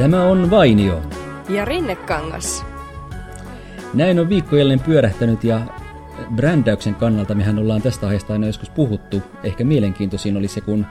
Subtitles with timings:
[0.00, 1.02] Tämä on Vainio.
[1.48, 2.64] Ja Rinnekangas.
[3.94, 5.60] Näin on viikko jälleen pyörähtänyt ja
[6.34, 9.22] brändäyksen kannalta mehän ollaan tästä aiheesta aina joskus puhuttu.
[9.44, 10.86] Ehkä mielenkiintoisin oli se, kun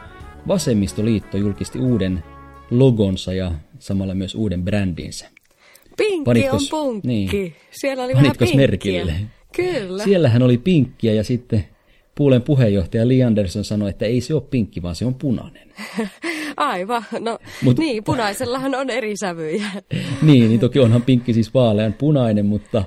[0.47, 2.23] Vasemmistoliitto julkisti uuden
[2.71, 5.29] logonsa ja samalla myös uuden brändinsä.
[5.97, 7.07] Pinkki Panitkos, on punkki.
[7.07, 7.55] Niin.
[7.71, 8.57] Siellä oli vähän pinkkiä.
[8.57, 9.13] merkille?
[9.55, 10.03] Kyllä.
[10.03, 11.65] Siellähän oli pinkkiä ja sitten
[12.19, 15.73] Puulen puheenjohtaja Lee Anderson sanoi, että ei se ole pinkki, vaan se on punainen.
[16.57, 19.65] Aivan, no Mut, niin, punaisellahan on eri sävyjä.
[20.21, 22.83] niin, niin toki onhan pinkki siis vaalean punainen, mutta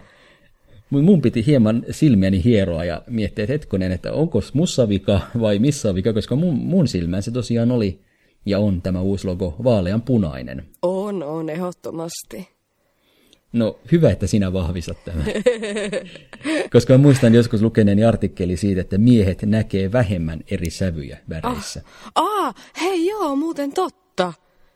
[0.90, 5.94] mun piti hieman silmiäni hieroa ja miettiä, että hetkonen, että onko mussa vika vai missä
[5.94, 8.00] vika, koska mun, mun silmään se tosiaan oli
[8.46, 10.64] ja on tämä uusi logo vaalean punainen.
[10.82, 12.48] On, on, ehdottomasti.
[13.52, 15.24] No hyvä, että sinä vahvistat tämän.
[16.72, 21.82] Koska muistan joskus lukeneeni artikkeli siitä, että miehet näkee vähemmän eri sävyjä väreissä.
[22.14, 24.32] Ah, ah hei joo, muuten totta.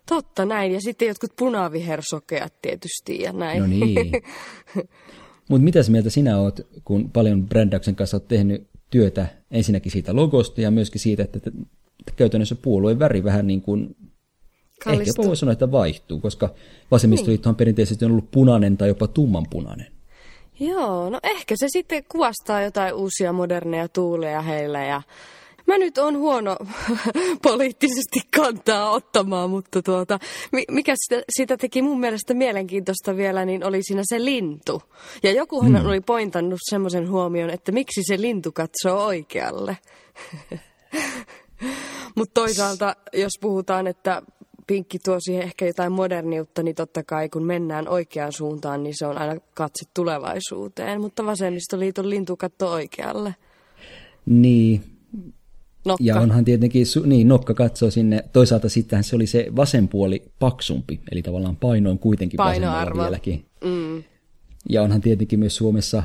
[0.08, 0.72] Totta näin.
[0.72, 3.60] Ja sitten jotkut punavihersokeat tietysti ja näin.
[3.60, 4.12] No niin.
[5.48, 10.60] Mutta mitäs mieltä sinä oot, kun paljon brändäyksen kanssa oot tehnyt työtä ensinnäkin siitä logosta
[10.60, 11.50] ja myöskin siitä, että
[12.16, 13.96] käytännössä puolueen väri vähän niin kuin
[14.84, 15.22] Kallistuu.
[15.22, 16.48] Ehkä voi sanoa, että vaihtuu, koska
[16.90, 17.56] vasemmistoliitto on niin.
[17.56, 19.86] perinteisesti ollut punainen tai jopa tummanpunainen.
[20.60, 25.02] Joo, no ehkä se sitten kuvastaa jotain uusia moderneja tuuleja heillä ja
[25.66, 26.56] Mä nyt on huono
[27.42, 30.18] poliittisesti kantaa ottamaan, mutta tuota,
[30.70, 34.82] mikä sitä, sitä teki mun mielestä mielenkiintoista vielä, niin oli siinä se lintu.
[35.22, 35.86] Ja jokuhan hmm.
[35.86, 39.78] oli pointannut semmoisen huomion, että miksi se lintu katsoo oikealle.
[42.16, 44.22] Mutta toisaalta, jos puhutaan, että
[44.66, 49.06] pinkki tuo siihen ehkä jotain moderniutta, niin totta kai kun mennään oikeaan suuntaan, niin se
[49.06, 51.00] on aina katse tulevaisuuteen.
[51.00, 53.34] Mutta vasemmistoliiton lintu katsoo oikealle.
[54.26, 54.84] Niin.
[55.84, 56.04] Nokka.
[56.04, 61.00] Ja onhan tietenkin, niin nokka katsoo sinne, toisaalta sittenhän se oli se vasen puoli paksumpi,
[61.12, 63.44] eli tavallaan paino on kuitenkin vasemmalla vieläkin.
[63.64, 64.04] Mm.
[64.68, 66.02] Ja onhan tietenkin myös Suomessa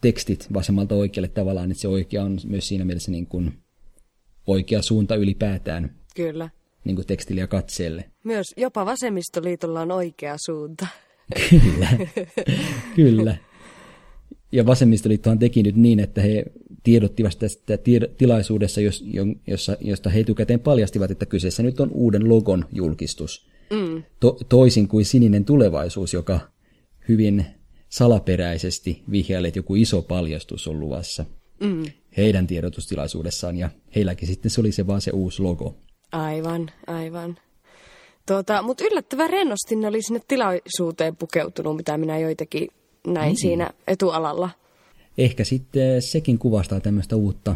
[0.00, 3.58] tekstit vasemmalta oikealle tavallaan, että se oikea on myös siinä mielessä niin kuin
[4.46, 5.90] oikea suunta ylipäätään.
[6.16, 6.48] Kyllä
[6.86, 8.04] niin kuin tekstille ja katseelle.
[8.24, 10.86] Myös jopa vasemmistoliitolla on oikea suunta.
[11.50, 11.88] Kyllä,
[12.96, 13.36] kyllä.
[14.52, 16.44] Ja vasemmistoliittohan teki nyt niin, että he
[16.82, 17.78] tiedottivat tästä
[18.18, 19.04] tilaisuudessa, jos,
[19.46, 23.46] jossa, josta he etukäteen paljastivat, että kyseessä nyt on uuden logon julkistus.
[23.70, 24.02] Mm.
[24.20, 26.40] To, toisin kuin sininen tulevaisuus, joka
[27.08, 27.46] hyvin
[27.88, 31.24] salaperäisesti vihjailee, että joku iso paljastus on luvassa
[31.60, 31.82] mm.
[32.16, 35.78] heidän tiedotustilaisuudessaan, ja heilläkin sitten se oli se vaan se uusi logo.
[36.12, 37.36] Aivan, aivan.
[38.26, 42.68] Tuota, Mutta yllättävän rennosti ne oli sinne tilaisuuteen pukeutunut, mitä minä joitakin
[43.06, 43.36] näin mm.
[43.36, 44.50] siinä etualalla.
[45.18, 47.54] Ehkä sitten sekin kuvastaa tämmöistä uutta,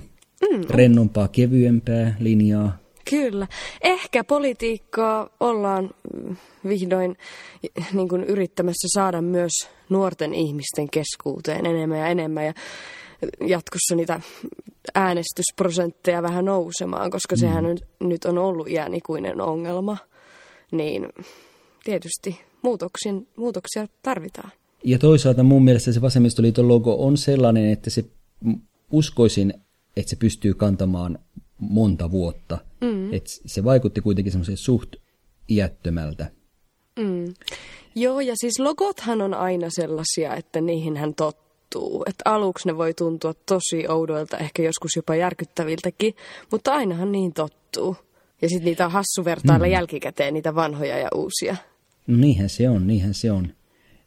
[0.51, 0.65] mm.
[0.71, 2.79] rennompaa, kevyempää linjaa.
[3.11, 3.47] Kyllä.
[3.81, 6.37] Ehkä politiikkaa ollaan mm,
[6.69, 7.17] vihdoin
[7.93, 9.53] niin kuin yrittämässä saada myös
[9.89, 12.47] nuorten ihmisten keskuuteen enemmän ja enemmän.
[12.47, 12.55] Ja
[13.47, 14.21] jatkossa niitä
[14.95, 17.41] äänestysprosentteja vähän nousemaan, koska mm.
[17.41, 17.65] sehän
[18.01, 19.97] nyt on ollut iänikuinen ongelma.
[20.73, 21.09] Niin
[21.85, 24.51] tietysti muutoksin, muutoksia tarvitaan.
[24.85, 28.05] Ja toisaalta mun mielestä se vasemmistoliiton logo on sellainen, että se
[28.93, 29.55] uskoisin,
[29.97, 31.19] että se pystyy kantamaan
[31.59, 32.59] monta vuotta.
[32.81, 33.13] Mm.
[33.13, 34.97] Et se vaikutti kuitenkin semmoisen suht
[35.51, 36.31] iättömältä.
[36.99, 37.35] Mm.
[37.95, 42.05] Joo, ja siis logothan on aina sellaisia, että niihin hän tottuu muuttuu.
[42.07, 46.15] Että aluksi ne voi tuntua tosi oudoilta, ehkä joskus jopa järkyttäviltäkin,
[46.51, 47.97] mutta ainahan niin tottuu.
[48.43, 49.73] Ja sitten niitä on hassu vertailla mm.
[49.73, 51.57] jälkikäteen, niitä vanhoja ja uusia.
[52.07, 53.53] No niinhän se on, niinhän se on.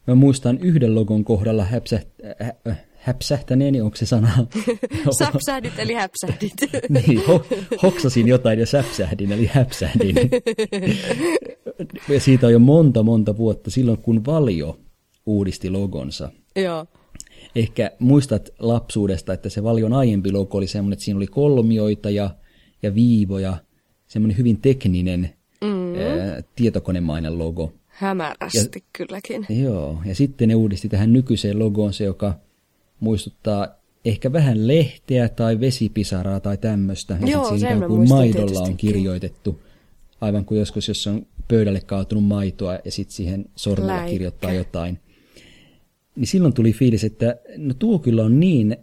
[0.08, 2.00] Mä muistan yhden logon kohdalla häpsä,
[2.42, 4.30] hä, äh, häpsähtäneeni, onko se sana?
[5.20, 6.54] Säpsähdit eli häpsähdit.
[6.90, 7.46] niin, ho,
[7.84, 10.16] hoksasin jotain ja säpsähdin eli häpsähdin.
[12.14, 14.80] ja siitä on jo monta monta vuotta silloin, kun Valio
[15.26, 16.30] uudisti logonsa.
[16.56, 16.86] Joo
[17.56, 22.30] ehkä muistat lapsuudesta, että se Valion aiempi logo oli semmoinen, että siinä oli kolmioita ja,
[22.84, 23.58] ja viivoja,
[24.08, 25.30] semmoinen hyvin tekninen
[25.62, 25.96] mm.
[25.96, 27.74] ää, tietokonemainen logo.
[27.88, 29.46] Hämärästi ja, kylläkin.
[29.50, 32.34] Joo, ja sitten ne uudisti tähän nykyiseen logoon se, joka
[33.00, 33.68] muistuttaa
[34.06, 37.18] ehkä vähän lehteä tai vesipisaraa tai tämmöistä.
[37.26, 39.62] Joo, ikään kuin maidolla on kirjoitettu,
[40.22, 44.12] aivan kuin joskus, jos on pöydälle kaatunut maitoa ja sitten siihen sormella Läikkä.
[44.12, 45.00] kirjoittaa jotain
[46.16, 48.78] niin silloin tuli fiilis, että no tuo kyllä on niin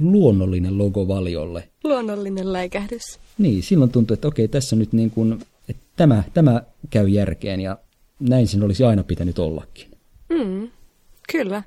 [0.00, 1.68] luonnollinen logo valiolle.
[1.84, 3.18] Luonnollinen läikähdys.
[3.38, 5.38] Niin, silloin tuntui, että okei, tässä nyt niin kuin,
[5.68, 7.78] että tämä, tämä käy järkeen ja
[8.20, 9.86] näin sen olisi aina pitänyt ollakin.
[10.28, 10.68] Mm,
[11.32, 11.62] kyllä.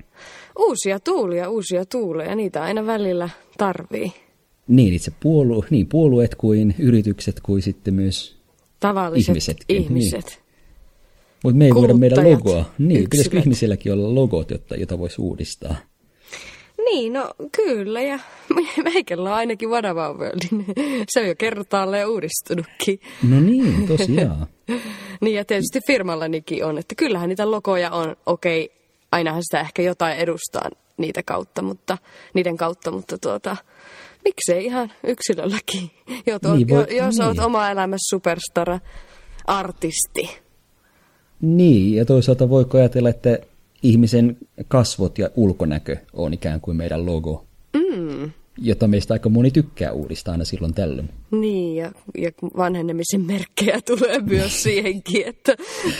[0.58, 3.28] Uusia tuulia, uusia tuuleja, niitä aina välillä
[3.58, 4.12] tarvii.
[4.68, 8.36] Niin, itse puolue, niin puolueet kuin yritykset kuin sitten myös
[8.80, 9.56] Tavalliset ihmiset.
[9.68, 10.24] ihmiset.
[10.24, 10.41] Niin.
[11.44, 12.64] Mutta me ei voida meidän logoa.
[12.78, 13.10] Niin, yksilöt.
[13.10, 15.74] pitäisikö ihmisilläkin olla logot, jotta, jota voisi uudistaa?
[16.84, 18.18] Niin, no kyllä, ja
[18.92, 20.64] meikällä on ainakin Wadavan Worldin.
[21.10, 23.00] Se on jo kertaalleen uudistunutkin.
[23.28, 24.46] No niin, tosiaan.
[25.20, 28.72] Niin, ja tietysti firmallanikin on, että kyllähän niitä logoja on, okei,
[29.12, 31.98] ainahan sitä ehkä jotain edustaa niitä kautta, mutta,
[32.34, 33.56] niiden kautta, mutta tuota,
[34.24, 35.90] miksei ihan yksilölläkin,
[36.26, 37.26] jo, Niin, niin, voi- jo, jos niin.
[37.26, 38.78] olet oma elämässä superstara,
[39.46, 40.30] artisti.
[41.42, 43.38] Niin, ja toisaalta voiko ajatella, että
[43.82, 44.36] ihmisen
[44.68, 47.44] kasvot ja ulkonäkö on ikään kuin meidän logo,
[47.76, 48.30] Mm.
[48.58, 51.08] jota meistä aika moni tykkää uudistaa aina silloin tällöin.
[51.30, 55.56] Niin, ja, ja vanhenemisen merkkejä tulee myös siihenkin, että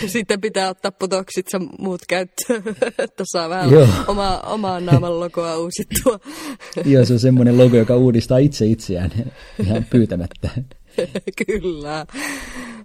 [0.07, 2.63] sitten pitää ottaa potoksit ja muut käyttöön,
[2.99, 3.89] että saa vähän Joo.
[4.07, 6.19] oma, omaa naaman logoa uusittua.
[6.93, 9.11] Joo, se on semmoinen logo, joka uudistaa itse itseään
[9.67, 10.51] ihan pyytämättä.
[11.47, 12.07] Kyllä.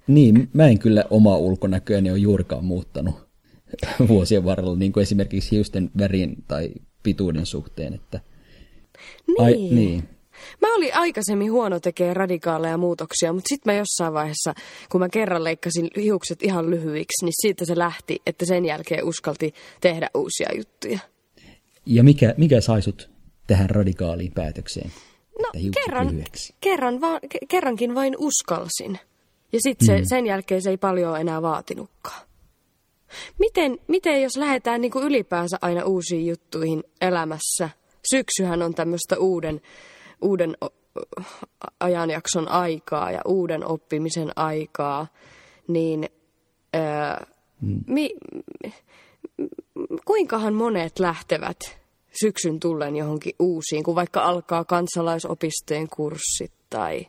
[0.08, 3.16] Niin, mä en kyllä omaa ulkonäköäni ole juurikaan muuttanut
[4.10, 6.70] vuosien varrella, niin kuin esimerkiksi hiusten värin tai
[7.04, 7.94] pituuden suhteen.
[7.94, 8.20] Että...
[9.28, 9.42] Niin.
[9.42, 10.04] Ai, niin.
[10.62, 14.54] Mä olin aikaisemmin huono tekee radikaaleja muutoksia, mutta sitten mä jossain vaiheessa,
[14.92, 19.54] kun mä kerran leikkasin hiukset ihan lyhyiksi, niin siitä se lähti, että sen jälkeen uskalti
[19.82, 21.00] tehdä uusia juttuja.
[21.86, 23.10] Ja mikä, mikä sai sut
[23.48, 24.92] tähän radikaaliin päätökseen?
[25.40, 26.56] No kerran, lyhyeksi?
[26.62, 29.00] kerran va- ke- kerrankin vain uskalsin.
[29.54, 32.28] Ja sitten se, sen jälkeen se ei paljon enää vaatinutkaan.
[33.40, 37.70] Miten, miten jos lähdetään niin kuin ylipäänsä aina uusiin juttuihin elämässä?
[38.10, 39.62] Syksyhän on tämmöistä uuden,
[40.22, 40.58] uuden
[41.80, 45.08] ajanjakson aikaa ja uuden oppimisen aikaa.
[45.68, 46.10] Niin
[46.76, 47.26] öö,
[47.88, 48.16] mi,
[50.06, 51.60] kuinkahan monet lähtevät
[52.22, 57.08] syksyn tullen johonkin uusiin, kun vaikka alkaa kansalaisopistojen kurssit tai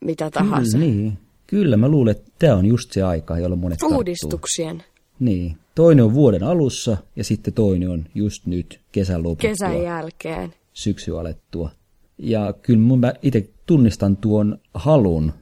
[0.00, 0.78] mitä tahansa.
[0.78, 1.27] Kyllä, niin.
[1.50, 3.98] Kyllä, mä luulen, että tämä on just se aika, jolloin monet tarttuu.
[3.98, 4.82] Uudistuksien
[5.20, 5.56] Niin.
[5.74, 10.54] Toinen on vuoden alussa ja sitten toinen on just nyt kesän loputtua, kesän jälkeen.
[10.72, 11.70] syksy alettua.
[12.18, 15.32] Ja kyllä mun mä itse tunnistan tuon halun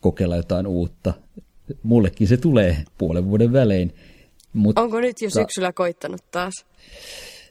[0.00, 1.14] kokeilla jotain uutta.
[1.82, 3.94] Mullekin se tulee puolen vuoden välein.
[4.52, 6.66] Mut, Onko nyt jo syksyllä koittanut taas?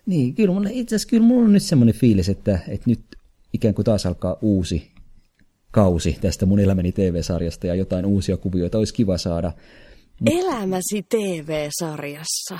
[0.05, 2.99] Niin, kyllä mulla, itse asiassa kyllä mulla on nyt semmoinen fiilis, että, että nyt
[3.53, 4.91] ikään kuin taas alkaa uusi
[5.71, 9.51] kausi tästä mun elämäni TV-sarjasta ja jotain uusia kuvioita olisi kiva saada.
[10.25, 12.59] Elämäsi TV-sarjassa.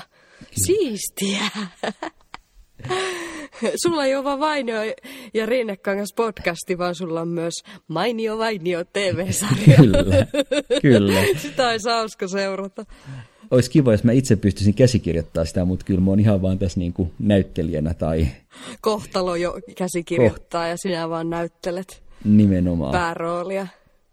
[0.64, 1.42] Siistiä.
[3.82, 4.76] Sulla ei ole vaan Vainio
[5.34, 7.54] ja Rinnekangas podcasti, vaan sulla on myös
[7.88, 9.76] Mainio Vainio TV-sarja.
[9.76, 10.26] Kyllä,
[10.82, 11.22] kyllä.
[11.36, 12.84] Sitä olisi hauska seurata.
[13.50, 16.80] Olisi kiva, jos mä itse pystyisin käsikirjoittamaan sitä, mutta kyllä mä oon ihan vaan tässä
[16.80, 18.26] niin kuin näyttelijänä tai
[18.80, 22.92] Kohtalo jo käsikirjoittaa ja sinä vaan näyttelet nimenomaan.
[22.92, 23.66] pääroolia.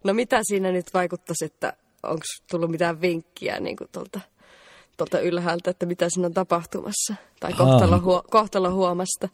[0.03, 1.73] No mitä siinä nyt vaikuttaisi, että
[2.03, 4.19] onko tullut mitään vinkkiä niin kuin tuolta,
[4.97, 7.15] tuolta ylhäältä, että mitä siinä on tapahtumassa?
[7.39, 9.29] Tai kohtalo, huo, kohtalo huomasta?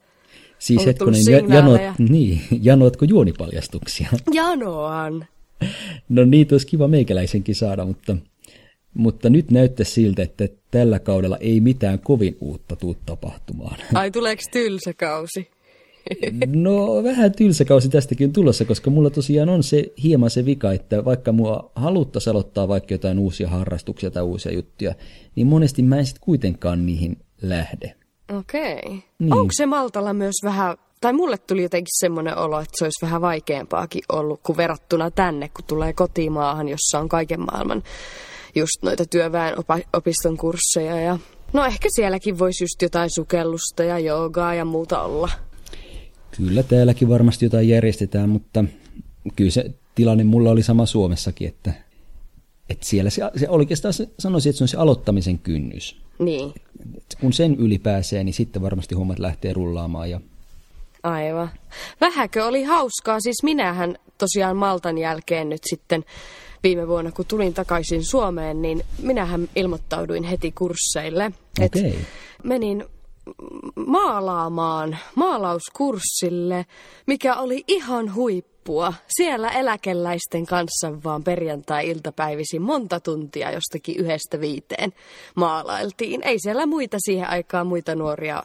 [0.63, 1.95] siis hetkonen, ja, janot, signaaleja?
[1.99, 4.09] niin, janoatko juonipaljastuksia?
[4.33, 5.27] Janoan.
[6.09, 8.17] No niitä olisi kiva meikäläisenkin saada, mutta,
[8.93, 13.77] mutta nyt näyttää siltä, että tällä kaudella ei mitään kovin uutta tuu tapahtumaan.
[13.93, 15.51] Ai tuleeko tylsä kausi?
[16.45, 21.05] No vähän tylsä kausi tästäkin tulossa, koska mulla tosiaan on se hieman se vika, että
[21.05, 24.95] vaikka mua haluttaisiin aloittaa vaikka jotain uusia harrastuksia tai uusia juttuja,
[25.35, 27.95] niin monesti mä en sitten kuitenkaan niihin lähde.
[28.39, 28.77] Okei.
[28.85, 28.97] Okay.
[29.19, 29.33] Niin.
[29.33, 33.21] Onko se Maltalla myös vähän, tai mulle tuli jotenkin semmoinen olo, että se olisi vähän
[33.21, 37.83] vaikeampaakin ollut kuin verrattuna tänne, kun tulee kotimaahan, jossa on kaiken maailman
[38.55, 41.01] just noita työväen opa- opiston kursseja.
[41.01, 41.19] Ja...
[41.53, 45.29] No ehkä sielläkin voisi just jotain sukellusta ja joogaa ja muuta olla.
[46.37, 48.65] Kyllä täälläkin varmasti jotain järjestetään, mutta
[49.35, 51.73] kyllä se tilanne mulla oli sama Suomessakin, että,
[52.69, 55.97] että siellä se, se oikeastaan se- sanoisin, että se on se aloittamisen kynnys.
[56.19, 56.53] Niin,
[56.97, 60.21] Et kun sen yli pääsee, niin sitten varmasti hommat lähtee rullaamaan ja
[61.03, 61.49] aivan.
[62.01, 66.05] Vähäkö oli hauskaa, siis minähän tosiaan Maltan jälkeen nyt sitten
[66.63, 71.31] viime vuonna, kun tulin takaisin Suomeen, niin minähän ilmoittauduin heti kursseille.
[71.61, 71.99] Et Okei.
[72.43, 72.85] menin
[73.75, 76.65] maalaamaan maalauskurssille,
[77.07, 78.93] mikä oli ihan huippua.
[79.07, 84.93] Siellä eläkeläisten kanssa vaan perjantai-iltapäivisin monta tuntia jostakin yhdestä viiteen
[85.35, 86.23] maalailtiin.
[86.23, 88.43] Ei siellä muita siihen aikaan, muita nuoria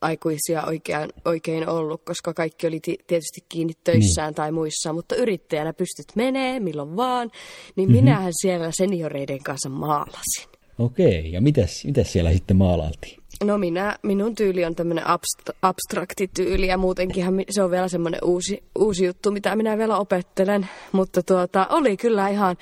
[0.00, 4.34] aikuisia oikein, oikein ollut, koska kaikki oli ti- tietysti kiinni töissään niin.
[4.34, 7.30] tai muissa, mutta yrittäjänä pystyt menee milloin vaan,
[7.76, 8.04] niin mm-hmm.
[8.04, 10.48] minähän siellä senioreiden kanssa maalasin.
[10.78, 13.25] okei, ja mitäs, mitäs siellä sitten maalailtiin?
[13.44, 18.20] No minä, minun tyyli on tämmöinen abst- abstrakti tyyli ja muutenkinhan se on vielä semmoinen
[18.24, 20.68] uusi, uusi juttu, mitä minä vielä opettelen.
[20.92, 22.56] Mutta tuota, oli kyllä ihan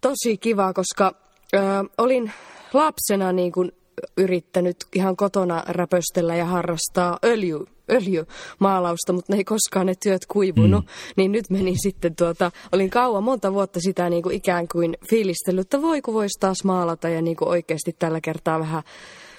[0.00, 1.14] tosi kiva, koska
[1.54, 1.58] ö,
[1.98, 2.32] olin
[2.72, 3.72] lapsena niin kuin
[4.16, 7.58] yrittänyt ihan kotona räpöstellä ja harrastaa öljy,
[7.90, 10.84] öljymaalausta, mutta ne ei koskaan ne työt kuivunut.
[10.84, 10.90] Mm.
[11.16, 15.66] Niin nyt menin sitten tuota, olin kauan monta vuotta sitä niin kuin ikään kuin fiilistellyt,
[15.66, 18.82] että voi kun voisi taas maalata ja niin kuin oikeasti tällä kertaa vähän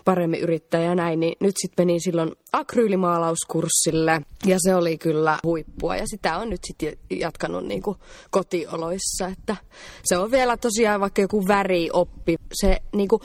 [0.06, 5.96] paremmin yrittää ja näin, niin nyt sitten menin silloin akryylimaalauskurssille ja se oli kyllä huippua
[5.96, 7.98] ja sitä on nyt sitten jatkanut niin kuin
[8.30, 9.56] kotioloissa, että
[10.04, 13.22] se on vielä tosiaan vaikka joku värioppi, se niin kuin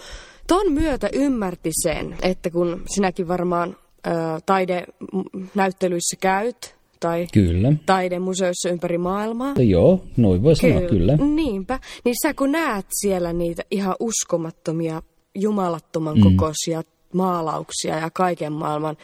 [0.46, 4.10] ton myötä ymmärti sen, että kun sinäkin varmaan ö,
[4.46, 7.72] taidenäyttelyissä käyt, tai kyllä.
[7.86, 9.54] taidemuseoissa ympäri maailmaa.
[9.58, 10.88] Joo, noin voi sanoa, kyllä.
[10.88, 11.16] kyllä.
[11.34, 11.80] Niinpä.
[12.04, 15.02] Niin sä kun näet siellä niitä ihan uskomattomia,
[15.40, 16.22] jumalattoman mm.
[16.22, 16.82] kokoisia
[17.14, 18.96] maalauksia ja kaiken maailman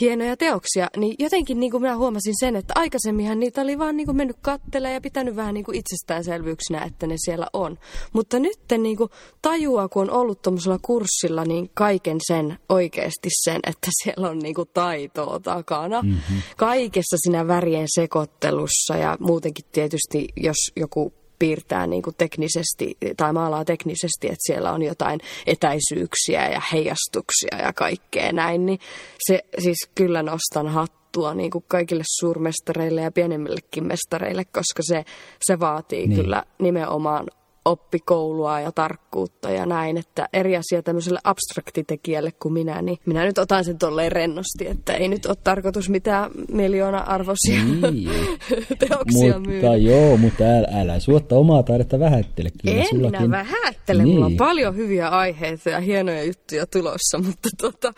[0.00, 4.06] hienoja teoksia, niin jotenkin niin kuin minä huomasin sen, että aikaisemminhan niitä oli vaan niin
[4.06, 7.78] kuin mennyt kattelemaan ja pitänyt vähän niin kuin itsestäänselvyyksinä, että ne siellä on.
[8.12, 9.10] Mutta nyt niin kuin
[9.42, 14.54] tajua, kun on ollut tuommoisella kurssilla, niin kaiken sen oikeasti sen, että siellä on niin
[14.54, 16.02] kuin taitoa takana.
[16.02, 16.42] Mm-hmm.
[16.56, 23.64] Kaikessa siinä värien sekoittelussa ja muutenkin tietysti, jos joku piirtää niin kuin teknisesti tai maalaa
[23.64, 28.78] teknisesti, että siellä on jotain etäisyyksiä ja heijastuksia ja kaikkea näin, niin
[29.26, 35.04] se siis kyllä nostan hattua niin kuin kaikille suurmestareille ja pienemmillekin mestareille, koska se,
[35.42, 36.20] se vaatii niin.
[36.20, 37.26] kyllä nimenomaan
[37.64, 43.38] oppikoulua ja tarkkuutta ja näin, että eri asia tämmöiselle abstraktitekijälle kuin minä, niin minä nyt
[43.38, 48.10] otan sen tolleen rennosti, että ei nyt ole tarkoitus mitään miljoona-arvoisia niin.
[48.88, 49.76] teoksia mutta myydä.
[49.76, 52.48] joo, mutta älä, älä suotta omaa taidetta vähättele.
[52.62, 53.22] Kyllä en sullakin...
[53.22, 54.14] minä vähättele, niin.
[54.14, 54.38] mulla on niin.
[54.38, 57.92] paljon hyviä aiheita ja hienoja juttuja tulossa, mutta, tuota,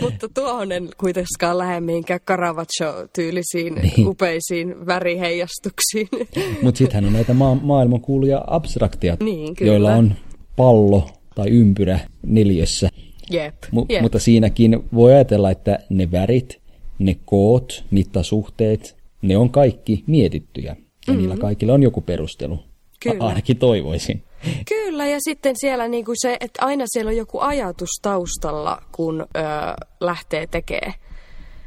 [0.00, 4.08] mutta tuohon en kuitenkaan lähde mihinkään Caravaggio-tyylisiin niin.
[4.08, 6.08] upeisiin väriheijastuksiin.
[6.62, 9.72] mutta sittenhän on näitä ma- maailmankuuluja abstraktia lattiat, niin, kyllä.
[9.72, 10.14] joilla on
[10.56, 12.88] pallo tai ympyrä neljässä.
[13.30, 14.02] Jep, M- jep.
[14.02, 16.60] Mutta siinäkin voi ajatella, että ne värit,
[16.98, 20.70] ne koot, mittasuhteet, ne on kaikki mietittyjä.
[20.70, 20.76] Ja
[21.12, 21.20] mm-hmm.
[21.20, 22.58] niillä kaikilla on joku perustelu.
[23.00, 23.24] Kyllä.
[23.24, 24.22] A- ainakin toivoisin.
[24.68, 29.42] Kyllä, ja sitten siellä niinku se, että aina siellä on joku ajatus taustalla, kun ö,
[30.00, 30.94] lähtee tekemään.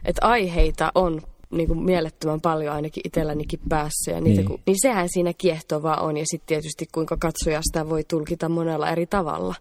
[0.06, 4.12] Että aiheita on niin kuin mielettömän paljon ainakin itsellänikin päässä.
[4.12, 4.48] Ja niitä, niin.
[4.48, 8.90] Kun, niin sehän siinä kiehtovaa on ja sitten tietysti kuinka katsoja sitä voi tulkita monella
[8.90, 9.56] eri tavalla.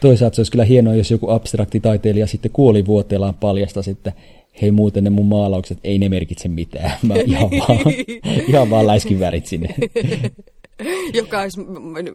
[0.00, 4.12] Toisaalta se olisi kyllä hienoa, jos joku abstraktitaiteilija sitten kuolivuoteellaan paljasta että
[4.62, 6.98] hei muuten ne mun maalaukset, ei ne merkitse mitään.
[7.02, 7.78] Mä ihan vaan,
[8.48, 9.74] ihan vaan läiskin värit sinne.
[11.14, 11.60] Joka olisi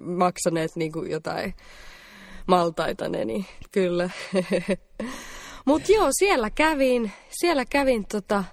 [0.02, 1.54] maksaneet niin kuin jotain
[2.48, 4.10] maltaita ne, niin kyllä.
[5.66, 8.44] Mutta joo, siellä kävin, siellä kävin tota,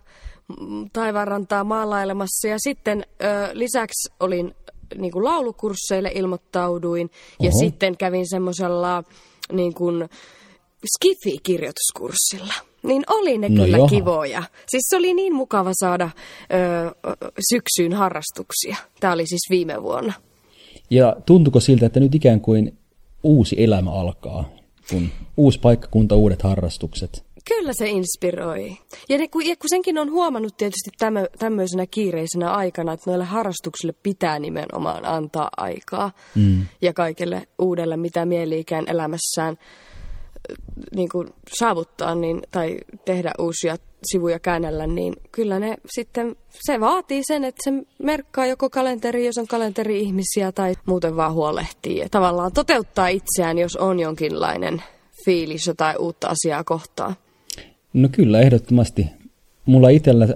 [0.93, 2.49] taivaanrantaa maalailemassa.
[2.49, 4.55] Ja sitten ö, lisäksi olin
[4.99, 7.11] niin kuin laulukursseille ilmoittauduin
[7.41, 7.47] Oho.
[7.47, 9.05] ja sitten kävin semmoisella
[9.53, 10.09] niin kuin
[10.97, 12.55] Skifi-kirjoituskurssilla.
[12.83, 13.91] Niin oli ne no kyllä johan.
[13.91, 14.43] kivoja.
[14.69, 17.11] Siis se oli niin mukava saada ö,
[17.53, 18.77] syksyyn harrastuksia.
[19.01, 20.13] Tämä oli siis viime vuonna.
[20.91, 22.79] Ja tuntuko siltä, että nyt ikään kuin
[23.23, 24.49] uusi elämä alkaa,
[24.91, 27.26] kun uusi paikkakunta, uudet harrastukset?
[27.49, 28.77] Kyllä se inspiroi.
[29.09, 33.25] Ja, ne, kun, ja kun senkin on huomannut tietysti tämmö, tämmöisenä kiireisenä aikana, että noille
[33.25, 36.13] harrastuksille pitää nimenomaan antaa aikaa.
[36.35, 36.67] Mm.
[36.83, 39.59] Ja kaikelle uudelle, mitä mieli-ikään elämässään
[40.95, 47.23] niin kuin saavuttaa niin, tai tehdä uusia sivuja käännellä, niin kyllä ne sitten, se vaatii
[47.27, 47.71] sen, että se
[48.03, 51.99] merkkaa joko kalenteri, jos on kalenteri-ihmisiä, tai muuten vaan huolehtii.
[51.99, 54.83] Ja tavallaan toteuttaa itseään, jos on jonkinlainen
[55.25, 57.17] fiilis jotain uutta asiaa kohtaan.
[57.93, 59.07] No kyllä, ehdottomasti.
[59.67, 60.29] Mulla itsellä,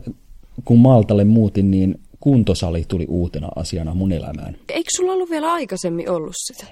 [0.64, 4.56] kun Maltalle muutin, niin kuntosali tuli uutena asiana mun elämään.
[4.68, 6.66] Eikö sulla ollut vielä aikaisemmin ollut sitä?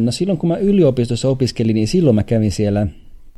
[0.00, 2.86] No silloin kun mä yliopistossa opiskelin, niin silloin mä kävin siellä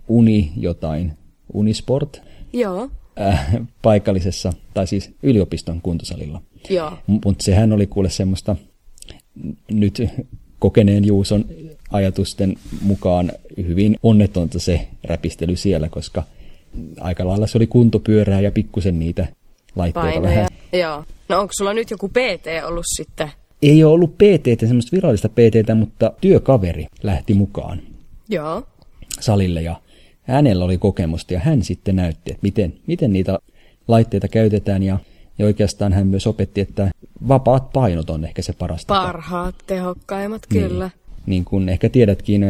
[0.09, 1.13] Uni jotain,
[1.53, 2.23] Unisport.
[2.53, 2.91] Joo.
[3.21, 6.43] Äh, paikallisessa, tai siis yliopiston kuntosalilla.
[6.71, 6.93] Joo.
[7.07, 8.57] Mutta sehän oli kuule semmoista
[9.71, 10.03] nyt
[10.59, 11.45] kokeneen Juuson
[11.91, 16.23] ajatusten mukaan hyvin onnetonta se räpistely siellä, koska–
[17.01, 19.27] aika lailla se oli kuntopyörää ja pikkusen niitä
[19.77, 20.31] laitteita Painoja.
[20.31, 20.49] vähän.
[20.73, 21.05] Joo.
[21.29, 23.31] No onko sulla nyt joku PT ollut sitten?
[23.63, 27.81] Ei ole ollut PT, semmoista virallista PT, mutta työkaveri lähti mukaan.
[28.29, 28.63] Joo.
[29.21, 29.77] Salille ja
[30.23, 33.39] hänellä oli kokemusta ja hän sitten näytti, että miten, miten niitä
[33.89, 34.99] laitteita käytetään ja,
[35.39, 36.91] ja oikeastaan hän myös opetti, että
[37.29, 40.69] vapaat painot on ehkä se paras Parhaat, tehokkaimmat, niin.
[40.69, 40.91] kyllä.
[41.27, 42.45] Niin kuin ehkä tiedätkin,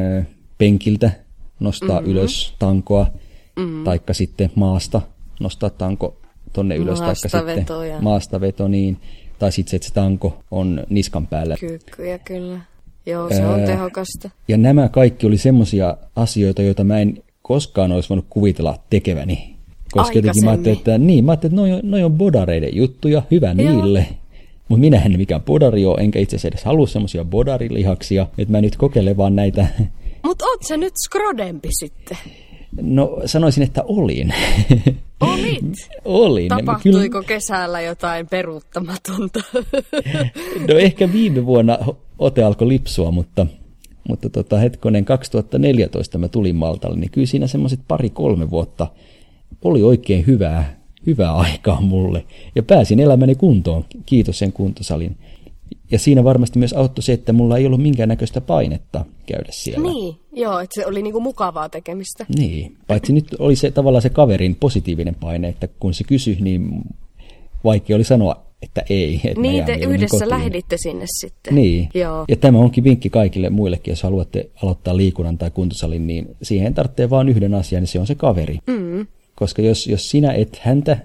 [0.59, 1.11] penkiltä
[1.61, 2.13] nostaa mm-hmm.
[2.13, 3.07] ylös tankoa,
[3.57, 3.85] mm.
[3.85, 5.03] taikka sitten maasta
[5.41, 6.17] nostaa tanko
[6.53, 7.67] tonne ylös, taikka sitten
[8.01, 8.97] maastaveto, niin,
[9.39, 11.57] tai sitten se, että se tanko on niskan päällä.
[11.61, 12.61] Kyykkyjä, kyllä.
[13.07, 14.31] Joo, se on tehokasta.
[14.49, 19.57] Ja nämä kaikki oli semmoisia asioita, joita mä en koskaan olisi voinut kuvitella tekeväni.
[19.93, 23.47] Koska jotenkin mä ajattelin, että, niin, mä ajattelin, että noi, noi on bodareiden juttuja, hyvä
[23.47, 23.55] Joo.
[23.55, 24.07] niille.
[24.69, 28.61] Mutta minä en mikään bodari ole, enkä itse asiassa edes halua semmoisia bodarilihaksia, että mä
[28.61, 29.67] nyt kokeilen vaan näitä.
[30.27, 32.19] Mutta oot sä nyt skrodempi sitten?
[32.81, 34.35] No sanoisin, että olin.
[35.21, 35.89] Olit?
[36.05, 36.49] olin.
[36.49, 37.25] Tapahtuiko Kyllä...
[37.27, 39.41] kesällä jotain peruuttamatonta?
[40.69, 41.79] no ehkä viime vuonna
[42.19, 43.47] ote alkoi lipsua, mutta,
[44.09, 48.87] mutta tota, hetkonen 2014 mä tulin Maltalle, niin kyllä siinä semmoiset pari-kolme vuotta
[49.65, 52.25] oli oikein hyvää, hyvää aikaa mulle.
[52.55, 55.17] Ja pääsin elämäni kuntoon, kiitos sen kuntosalin.
[55.91, 59.91] Ja siinä varmasti myös auttoi se, että mulla ei ollut minkäännäköistä painetta käydä siellä.
[59.91, 62.27] Niin, joo, että se oli niinku mukavaa tekemistä.
[62.39, 66.71] Niin, paitsi nyt oli se tavallaan se kaverin positiivinen paine, että kun se kysyi, niin
[67.65, 69.21] vaikea oli sanoa, että ei.
[69.25, 70.31] Että niin, te yhdessä kotiin.
[70.31, 71.55] lähditte sinne sitten.
[71.55, 72.25] Niin, joo.
[72.29, 77.11] ja tämä onkin vinkki kaikille muillekin, jos haluatte aloittaa liikunnan tai kuntosalin, niin siihen tarvitsee
[77.11, 78.59] vain yhden asian, niin se on se kaveri.
[78.67, 79.07] Mm.
[79.35, 80.99] Koska jos, jos sinä et häntä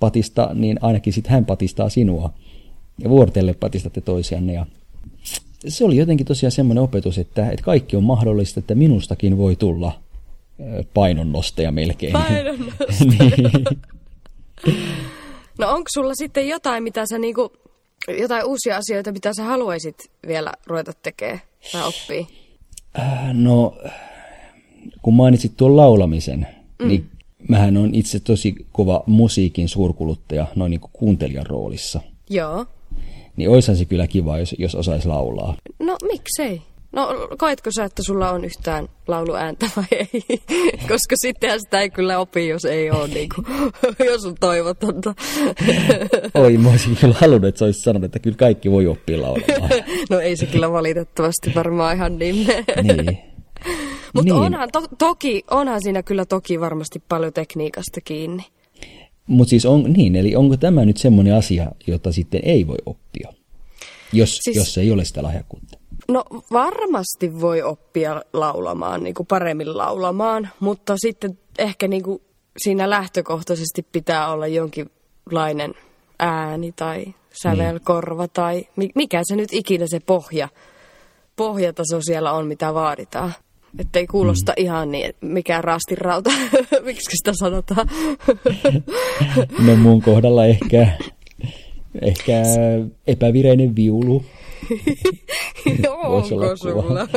[0.00, 2.30] patista, niin ainakin sitten hän patistaa sinua
[2.98, 4.52] ja vuorotelle patistatte toisianne.
[4.52, 4.66] Ja
[5.68, 10.00] se oli jotenkin tosiaan semmoinen opetus, että, että kaikki on mahdollista, että minustakin voi tulla
[10.94, 12.12] painonnostaja melkein.
[12.12, 12.96] Painonnostaja.
[13.18, 13.64] niin.
[15.58, 17.52] No onko sulla sitten jotain, mitä sä niinku,
[18.20, 21.40] jotain uusia asioita, mitä sä haluaisit vielä ruveta tekemään
[21.72, 22.26] tai oppia?
[22.98, 23.78] Äh, no,
[25.02, 26.46] kun mainitsit tuon laulamisen,
[26.82, 26.88] mm.
[26.88, 27.10] niin
[27.48, 32.00] mähän on itse tosi kova musiikin suurkuluttaja noin niin kuin kuuntelijan roolissa.
[32.30, 32.66] Joo.
[33.36, 35.54] Niin oishan se kyllä kiva, jos, jos osaisi laulaa.
[35.78, 36.62] No miksei?
[36.94, 40.24] No koetko sä, että sulla on yhtään lauluääntä vai ei?
[40.88, 43.46] Koska sittenhän sitä ei kyllä opi, jos ei ole, niin kuin,
[44.10, 45.14] jos on toivotonta.
[46.34, 49.70] Oi, mä olisin kyllä halunnut, että sä olisit sanonut, että kyllä kaikki voi oppia laulamaan.
[50.10, 52.46] no ei se kyllä valitettavasti varmaan ihan niin.
[52.82, 53.18] niin.
[54.14, 54.42] Mutta niin.
[54.42, 58.42] onhan, to, toki, onhan siinä kyllä toki varmasti paljon tekniikasta kiinni.
[59.26, 63.32] Mutta siis on, niin, eli onko tämä nyt semmoinen asia, jota sitten ei voi oppia,
[64.12, 65.78] jos, siis, jos ei ole sitä lahjakkuutta?
[66.08, 72.22] No varmasti voi oppia laulamaan, niin kuin paremmin laulamaan, mutta sitten ehkä niin kuin
[72.56, 75.74] siinä lähtökohtaisesti pitää olla jonkinlainen
[76.18, 77.04] ääni tai
[77.42, 78.30] sävelkorva niin.
[78.32, 80.48] tai mikä se nyt ikinä se pohja,
[81.36, 83.32] pohjataso siellä on, mitä vaaditaan.
[83.78, 84.64] Että ei kuulosta mm.
[84.64, 86.30] ihan niin, mikään rastirauta.
[86.86, 87.88] Miksi sitä sanotaan?
[89.66, 90.88] no mun kohdalla ehkä,
[92.02, 92.42] ehkä
[93.06, 94.24] epävireinen viulu.
[96.04, 97.08] Onko sulla?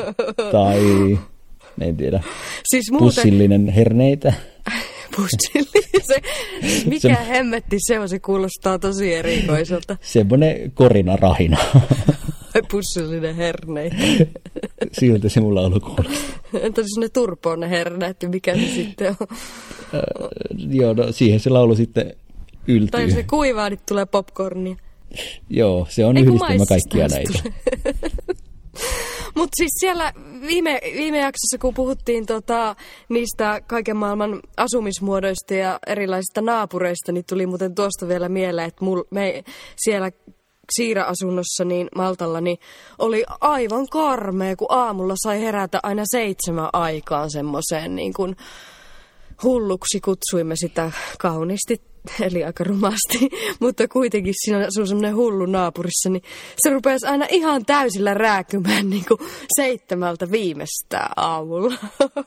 [0.52, 1.18] Tai
[1.82, 2.24] en tiedä.
[2.70, 3.06] Siis muuten...
[3.06, 4.34] Pussillinen herneitä.
[5.16, 6.02] Pussillinen?
[6.08, 6.22] Se,
[6.86, 7.28] mikä se...
[7.28, 8.10] hemmetti se on?
[8.10, 9.98] Se kuulostaa tosi erikoiselta.
[10.02, 11.58] Semmoinen korina rahina.
[12.72, 13.96] Pussillinen herneitä.
[15.00, 16.40] Siltä se mulla ollut kuulostaa.
[16.62, 19.28] Entä siis ne turpoon ne herneet ja mikä se sitten on?
[19.32, 20.02] Äh,
[20.70, 22.16] joo, no siihen se laulu sitten
[22.68, 22.88] yltyy.
[22.88, 24.76] Tai jos se kuivaa, niin tulee popcornia.
[25.50, 27.40] Joo, se on Ei, yhdistelmä kaikkia näitä.
[29.36, 30.14] Mutta siis siellä
[30.48, 32.76] viime, viime jaksossa, kun puhuttiin tota,
[33.10, 39.04] niistä kaiken maailman asumismuodoista ja erilaisista naapureista, niin tuli muuten tuosta vielä mieleen, että mul,
[39.12, 39.44] me
[39.76, 40.12] siellä
[40.76, 42.58] Siira-asunnossa niin Maltalla, niin
[43.00, 48.36] oli aivan karmea, kun aamulla sai herätä aina seitsemän aikaan semmoiseen niin kuin
[49.44, 51.82] hulluksi kutsuimme sitä kauniisti
[52.28, 56.24] eli aika rumasti, mutta kuitenkin siinä asuu semmoinen hullu naapurissa, niin
[56.58, 59.20] se rupesi aina ihan täysillä rääkymään niin kuin
[59.56, 61.74] seitsemältä viimeistään aamulla.
[62.00, 62.24] Okay.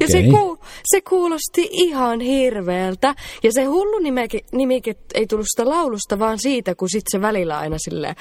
[0.00, 3.14] Ja se, ku, se kuulosti ihan hirveältä.
[3.42, 7.58] Ja se hullu nimike, nimike ei tullut sitä laulusta, vaan siitä, kun sitten se välillä
[7.58, 8.16] aina silleen,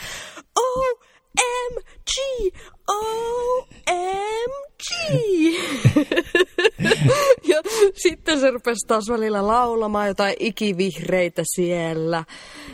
[0.59, 2.11] O-M-G,
[2.87, 4.20] O-M-G.
[8.03, 12.23] Sitten se rupesi taas välillä laulamaan jotain ikivihreitä siellä.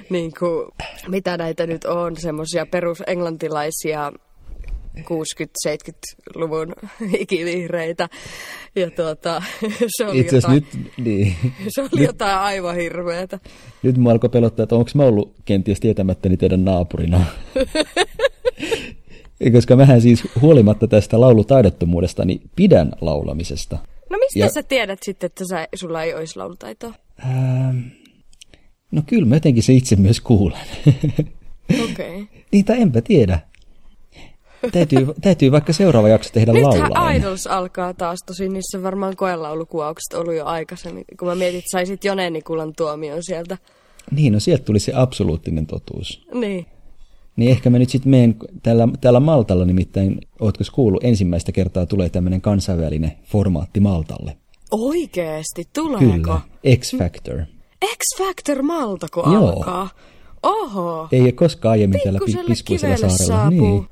[0.09, 0.67] Niin kuin,
[1.07, 4.11] mitä näitä nyt on, semmoisia perusenglantilaisia
[4.99, 6.73] 60-70-luvun
[7.17, 8.09] ikivihreitä.
[8.75, 9.43] Ja tuota,
[9.97, 10.65] se oli, Itse jotain, nyt,
[10.97, 11.35] niin.
[11.75, 13.39] se oli nyt, jotain aivan hirveätä.
[13.83, 17.25] Nyt mä alkoi pelottaa, että onko mä ollut kenties tietämättäni teidän naapurina.
[19.53, 23.77] Koska mähän siis huolimatta tästä laulutaidottomuudesta, niin pidän laulamisesta.
[24.09, 26.93] No mistä ja, sä tiedät sitten, että sä, sulla ei olisi laulutaitoa?
[27.25, 27.77] Ähm,
[28.91, 30.67] no kyllä mä jotenkin se itse myös kuulen.
[31.83, 32.21] Okei.
[32.21, 32.25] Okay.
[32.51, 33.39] Niitä enpä tiedä.
[34.71, 36.87] Täytyy, täytyy vaikka seuraava jakso tehdä laulaa.
[36.87, 41.71] Nythän Idols alkaa taas, tosin niissä varmaan koelaulukuvaukset ollut jo aikaisemmin, kun mä mietin, että
[41.71, 43.57] saisit Jone Nikulan tuomion sieltä.
[44.11, 46.27] Niin, no sieltä tuli se absoluuttinen totuus.
[46.33, 46.65] Niin.
[47.37, 52.09] Niin ehkä mä nyt sitten menen täällä, täällä Maltalla nimittäin, ootko kuullut, ensimmäistä kertaa tulee
[52.09, 54.37] tämmöinen kansainvälinen formaatti Maltalle.
[54.71, 56.05] Oikeesti, tuleeko?
[56.07, 56.41] Kyllä,
[56.77, 57.41] X-Factor.
[57.85, 59.49] X-Factor Maltako Joo.
[59.49, 59.89] alkaa?
[60.43, 61.07] Oho.
[61.11, 63.17] Ei ole koskaan aiemmin täällä piskuisella saarella.
[63.17, 63.59] Saapuu.
[63.59, 63.87] Niin.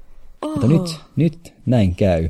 [0.45, 2.29] Mutta nyt, nyt näin käy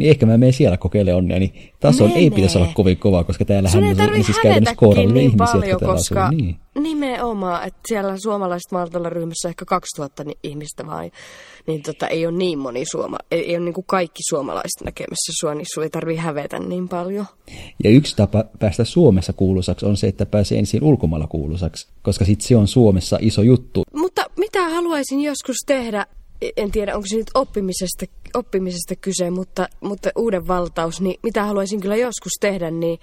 [0.00, 3.44] niin ehkä mä menen siellä kokeilemaan onnea, niin taso ei pitäisi olla kovin kova, koska
[3.44, 6.36] täällähän on, siis käytännössä kourallinen niin ihmisiä, paljon, jotka koska asuu.
[6.36, 6.56] Niin.
[6.80, 11.10] nimenomaan, että siellä suomalaiset Maltalla ryhmässä ehkä 2000 ihmistä vai,
[11.66, 15.32] niin tota, ei ole niin moni suoma, ei, ei ole niin kuin kaikki suomalaiset näkemässä
[15.40, 17.26] sua, niin sua ei tarvi hävetä niin paljon.
[17.84, 22.48] Ja yksi tapa päästä Suomessa kuuluisaksi on se, että pääsee ensin ulkomailla kuuluisaksi, koska sitten
[22.48, 23.82] se on Suomessa iso juttu.
[23.94, 26.06] Mutta mitä haluaisin joskus tehdä,
[26.56, 31.80] en tiedä onko se nyt oppimisesta, oppimisesta kyse, mutta, mutta uuden valtaus, niin mitä haluaisin
[31.80, 32.98] kyllä joskus tehdä, niin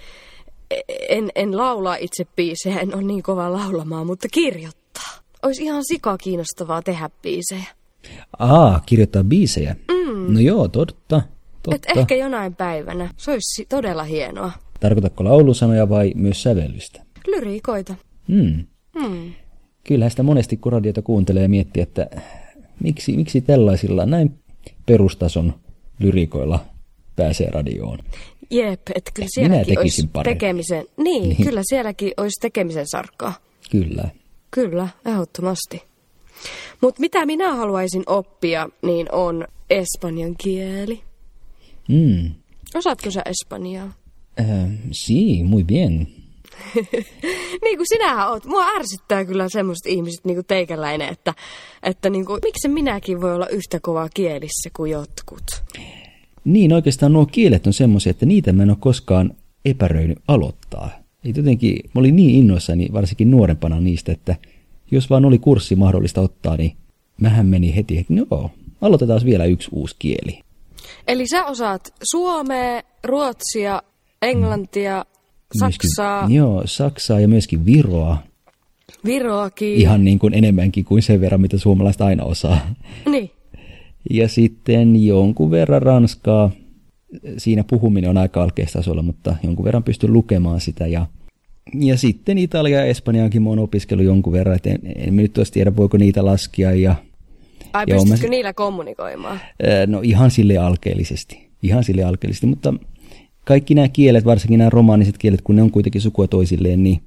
[1.10, 5.12] en, en laulaa itse biisejä, en ole niin kova laulamaan, mutta kirjoittaa.
[5.44, 7.68] Olisi ihan sika kiinnostavaa tehdä biisejä.
[8.40, 9.76] Aa, kirjoittaa biisejä?
[9.92, 10.34] Mm.
[10.34, 11.22] No joo, totta.
[11.64, 11.92] totta.
[11.92, 13.10] Et ehkä jonain päivänä.
[13.18, 14.52] Se olisi todella hienoa.
[14.80, 17.02] Tarkoitatko laulusanoja vai myös sävellystä?
[17.28, 17.96] Lyriikoita.
[18.28, 18.66] Mm.
[18.96, 19.34] Mm.
[19.84, 22.10] Kyllähän sitä monesti, kun radiota kuuntelee ja miettii, että
[22.84, 24.40] miksi, miksi tällaisilla näin
[24.86, 25.54] perustason
[26.00, 26.66] lyrikoilla
[27.16, 28.00] pääsee radioon?
[28.50, 33.34] Jep, että kyllä sielläkin olisi tekemisen, niin, niin, kyllä sielläkin olisi tekemisen sarkkaa.
[33.72, 34.10] Kyllä.
[34.52, 35.84] Kyllä, ehdottomasti.
[36.82, 41.02] Mutta mitä minä haluaisin oppia, niin on espanjan kieli.
[41.88, 42.32] Mm.
[42.76, 43.94] Osaatko sä espanjaa?
[44.40, 46.08] Uh, sí, muy bien.
[47.64, 48.46] niin kuin sinähän oot.
[48.46, 51.34] Mua ärsyttää kyllä semmoiset ihmiset niin kuin teikäläinen, että,
[51.84, 55.44] että niin kuin, miksi minäkin voi olla yhtä kovaa kielissä kuin jotkut.
[56.46, 59.34] Niin, oikeastaan nuo kielet on semmoisia, että niitä mä en ole koskaan
[59.66, 60.90] epäröinyt aloittaa.
[61.26, 64.36] Ei jotenkin, mä olin niin innoissani varsinkin nuorempana niistä, että
[64.92, 66.78] jos vaan oli kurssi mahdollista ottaa, niin
[67.22, 70.40] mähän meni heti, että no, aloitetaan vielä yksi uusi kieli.
[71.08, 73.82] Eli sä osaat suomea, ruotsia,
[74.22, 75.06] englantia,
[75.60, 76.22] Saksaa.
[76.22, 78.18] Myöskin, joo, Saksaa ja myöskin Viroa.
[79.06, 79.78] Viroakin.
[79.78, 82.60] Ihan niin kuin enemmänkin kuin sen verran, mitä suomalaiset aina osaa.
[83.06, 83.32] Niin.
[84.10, 86.52] Ja sitten jonkun verran Ranskaa.
[87.38, 90.88] Siinä puhuminen on aika alkeistasolla, mutta jonkun verran pystyn lukemaan sitä.
[90.88, 91.06] Ja,
[91.80, 95.52] ja sitten Italia ja Espanjaankin mä oon opiskellut jonkun verran, että en, en nyt olisi
[95.52, 96.72] tiedä, voiko niitä laskea.
[96.72, 96.96] Ja,
[97.74, 99.40] Ai, ja pystytkö mä, niillä kommunikoimaan?
[99.88, 101.48] No ihan sille alkeellisesti.
[101.64, 102.74] Ihan sille alkeellisesti, mutta
[103.48, 107.02] kaikki nämä kielet, varsinkin nämä romaaniset kielet, kun ne on kuitenkin sukua toisilleen, niin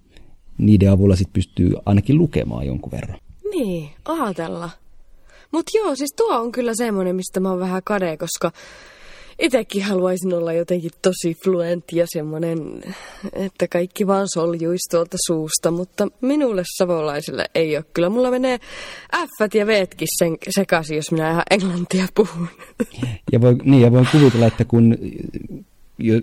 [0.59, 3.18] niiden avulla sitten pystyy ainakin lukemaan jonkun verran.
[3.50, 4.70] Niin, ajatella.
[5.53, 8.53] Mutta joo, siis tuo on kyllä semmoinen, mistä mä oon vähän kade, koska
[9.38, 12.59] itsekin haluaisin olla jotenkin tosi fluentti ja semmoinen,
[13.33, 17.85] että kaikki vaan soljuisi tuolta suusta, mutta minulle savolaisille ei ole.
[17.94, 18.59] Kyllä mulla menee
[19.16, 22.48] F ja Vtkin sen sekaisin, jos minä ihan englantia puhun.
[23.33, 24.98] Ja voi, niin, ja voin kuvitella, että kun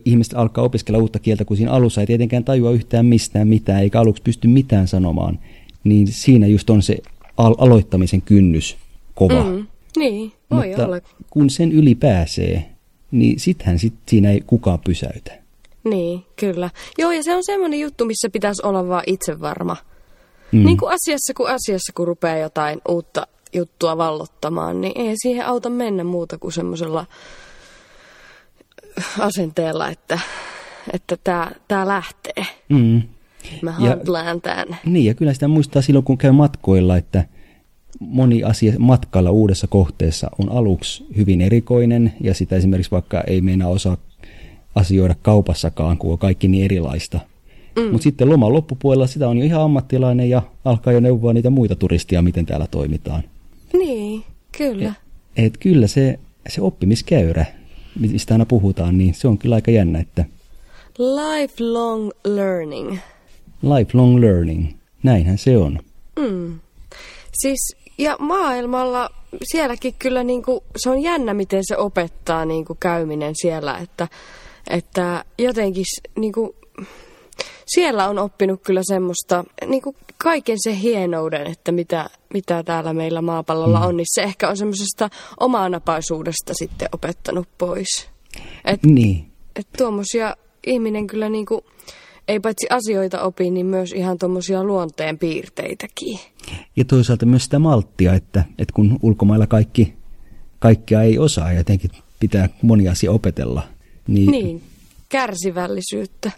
[0.06, 4.00] ihmiset alkaa opiskella uutta kieltä, kun siinä alussa ei tietenkään tajua yhtään mistään mitään, eikä
[4.00, 5.40] aluksi pysty mitään sanomaan,
[5.84, 6.98] niin siinä just on se
[7.38, 8.78] al- aloittamisen kynnys
[9.16, 9.44] kova.
[9.44, 11.00] Mm, niin, voi Mutta olla.
[11.30, 12.66] kun sen yli pääsee,
[13.12, 15.32] niin sittenhän sit siinä ei kukaan pysäytä.
[15.84, 16.70] Niin, kyllä.
[16.98, 19.78] Joo, ja se on semmoinen juttu, missä pitäisi olla vaan itse varma.
[20.52, 20.66] Mm.
[20.66, 25.70] Niin kuin asiassa kuin asiassa, kun rupeaa jotain uutta juttua vallottamaan, niin ei siihen auta
[25.70, 27.06] mennä muuta kuin semmoisella
[29.20, 30.20] asenteella, että
[30.94, 32.46] että tämä tää lähtee.
[32.70, 33.02] Mm.
[33.62, 34.78] Mä handlaan tämän.
[34.86, 37.26] Niin, ja kyllä sitä muistaa silloin, kun käy matkoilla, että
[38.00, 43.70] moni asia matkalla uudessa kohteessa on aluksi hyvin erikoinen, ja sitä esimerkiksi vaikka ei meinaa
[43.70, 43.98] osaa
[44.76, 47.20] asioida kaupassakaan, kun on kaikki niin erilaista.
[47.76, 47.92] Mm.
[47.92, 51.76] Mutta sitten loman loppupuolella sitä on jo ihan ammattilainen ja alkaa jo neuvoa niitä muita
[51.76, 53.24] turistia, miten täällä toimitaan.
[53.74, 54.24] Niin,
[54.58, 54.94] kyllä.
[55.38, 57.46] Et, et kyllä se, se oppimiskäyrä
[58.00, 60.26] mistä aina puhutaan, niin se on kyllä aika jännä, että...
[60.98, 62.98] Lifelong learning.
[63.62, 65.80] Lifelong learning, näinhän se on.
[66.20, 66.60] Mm.
[67.34, 69.10] Siis, ja maailmalla
[69.44, 74.08] sielläkin kyllä niin kuin, se on jännä, miten se opettaa niin kuin käyminen siellä, että,
[74.70, 75.86] että jotenkin
[76.20, 76.50] niin kuin,
[77.66, 83.22] siellä on oppinut kyllä semmoista niin kuin kaiken se hienouden, että mitä, mitä täällä meillä
[83.22, 83.86] maapallolla mm.
[83.86, 88.10] on, niin se ehkä on semmoisesta omaanapaisuudesta sitten opettanut pois.
[88.66, 89.32] Et, niin.
[89.56, 90.36] Et tuommoisia
[90.68, 91.62] ihminen kyllä niin kuin,
[92.28, 96.20] ei paitsi asioita opi, niin myös ihan tuommoisia luonteen piirteitäkin.
[96.76, 99.94] Ja toisaalta myös sitä malttia, että, että kun ulkomailla kaikki,
[100.60, 103.64] kaikkia ei osaa ja jotenkin pitää moni asia opetella.
[104.08, 104.64] Niin, niin
[105.10, 106.32] kärsivällisyyttä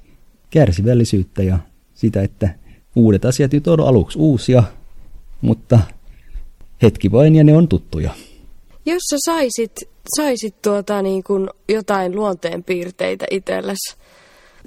[0.50, 1.60] kärsivällisyyttä ja
[1.94, 2.50] sitä, että
[2.96, 4.64] uudet asiat nyt on aluksi uusia,
[5.42, 5.80] mutta
[6.82, 8.12] hetki vain ja ne on tuttuja.
[8.86, 9.72] Jos sä saisit,
[10.16, 13.96] saisit tuota niin kuin jotain luonteenpiirteitä itsellesi,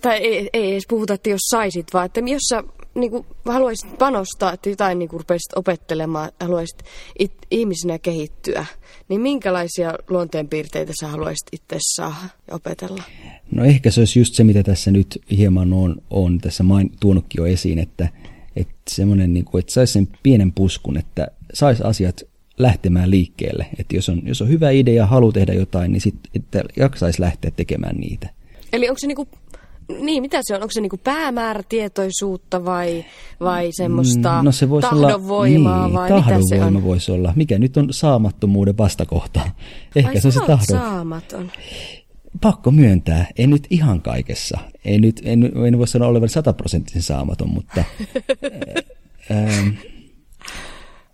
[0.02, 2.62] tai ei, ei edes puhuta, että jos saisit, vaan että jos sä
[2.94, 6.82] niin kuin, haluaisit panostaa, että jotain niin kuin rupeaisit opettelemaan, haluaisit
[7.18, 8.66] it, ihmisenä kehittyä,
[9.08, 13.02] niin minkälaisia luonteenpiirteitä sä haluaisit itse saada ja opetella?
[13.50, 17.42] No ehkä se olisi just se, mitä tässä nyt hieman on, on tässä main, tuonutkin
[17.42, 18.08] jo esiin, että,
[18.56, 22.22] että semmoinen, niin kuin, että saisi sen pienen puskun, että saisi asiat
[22.58, 23.66] lähtemään liikkeelle.
[23.78, 27.50] Että jos on, jos on hyvä idea ja halu tehdä jotain, niin sitten jaksaisi lähteä
[27.50, 28.28] tekemään niitä.
[28.72, 29.28] Eli onko se niinku,
[30.00, 30.62] niin mitä se on?
[30.62, 33.04] Onko se niinku päämäärätietoisuutta vai,
[33.40, 36.84] vai semmoista Mm, no se voisi tahdonvoimaa olla, niin, vai mitä se tahdonvoima on?
[36.84, 37.32] voisi olla.
[37.36, 39.40] Mikä nyt on saamattomuuden vastakohta?
[39.96, 40.66] Ehkä Ai se on se tahdon.
[40.66, 41.50] saamaton.
[42.40, 44.58] Pakko myöntää, en nyt ihan kaikessa.
[44.84, 47.84] En nyt, en, en voi sanoa olevan sataprosenttisen saamaton, mutta,
[49.30, 49.68] ähm,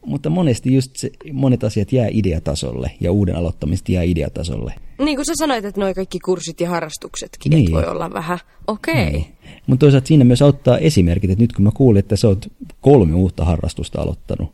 [0.08, 4.74] mutta monesti just se, monet asiat jää ideatasolle ja uuden aloittamista jää ideatasolle.
[4.98, 7.72] Niin kuin sä sanoit, että noi kaikki kurssit ja harrastuksetkin, Niin.
[7.72, 9.08] voi olla vähän, okei.
[9.08, 9.20] Okay.
[9.66, 12.46] Mutta toisaalta siinä myös auttaa esimerkit, että nyt kun mä kuulin, että sä oot
[12.80, 14.52] kolme uutta harrastusta aloittanut,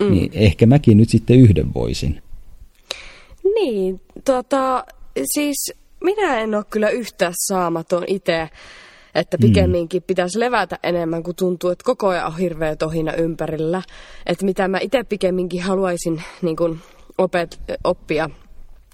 [0.00, 0.10] mm.
[0.10, 2.22] niin ehkä mäkin nyt sitten yhden voisin.
[3.54, 4.84] Niin, tota,
[5.24, 5.72] siis
[6.04, 8.48] minä en ole kyllä yhtään saamaton itse,
[9.14, 13.82] että pikemminkin pitäisi levätä enemmän, kun tuntuu, että koko ajan on hirveä tohina ympärillä.
[14.26, 16.78] Että mitä mä itse pikemminkin haluaisin niin kun,
[17.18, 18.30] opet, oppia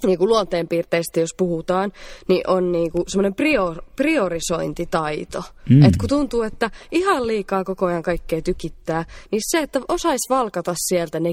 [0.03, 1.93] niin kuin luonteenpiirteistä, jos puhutaan,
[2.29, 5.43] niin on niin kuin semmoinen prior, priorisointitaito.
[5.71, 5.83] Mm.
[5.83, 10.75] Et kun tuntuu, että ihan liikaa koko ajan kaikkea tykittää, niin se, että osaisi valkata
[10.77, 11.31] sieltä ne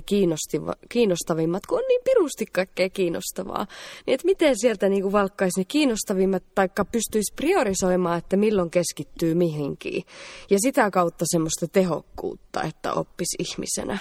[0.90, 3.68] kiinnostavimmat, kun on niin pirusti kaikkea kiinnostavaa,
[4.06, 9.36] niin että miten sieltä niin kuin valkkaisi ne kiinnostavimmat, taikka pystyisi priorisoimaan, että milloin keskittyy
[9.36, 10.04] mihinkin.
[10.50, 13.98] Ja sitä kautta semmoista tehokkuutta, että oppisi ihmisenä.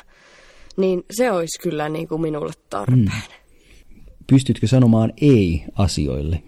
[0.76, 3.00] Niin se olisi kyllä niin kuin minulle tarpeen.
[3.00, 3.41] Mm.
[4.26, 6.42] Pystytkö sanomaan ei asioille?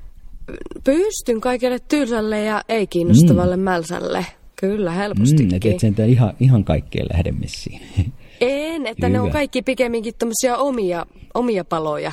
[0.85, 3.63] Pystyn kaikelle tylsälle ja ei kiinnostavalle mm.
[3.63, 4.27] mälsälle.
[4.57, 5.49] Kyllä, helpostikin.
[5.65, 7.81] Mm, et sentään ihan, ihan kaikkeen lähde messiin.
[8.41, 9.33] En, että ne on Hyvä.
[9.33, 12.13] kaikki pikemminkin tämmöisiä omia, omia paloja,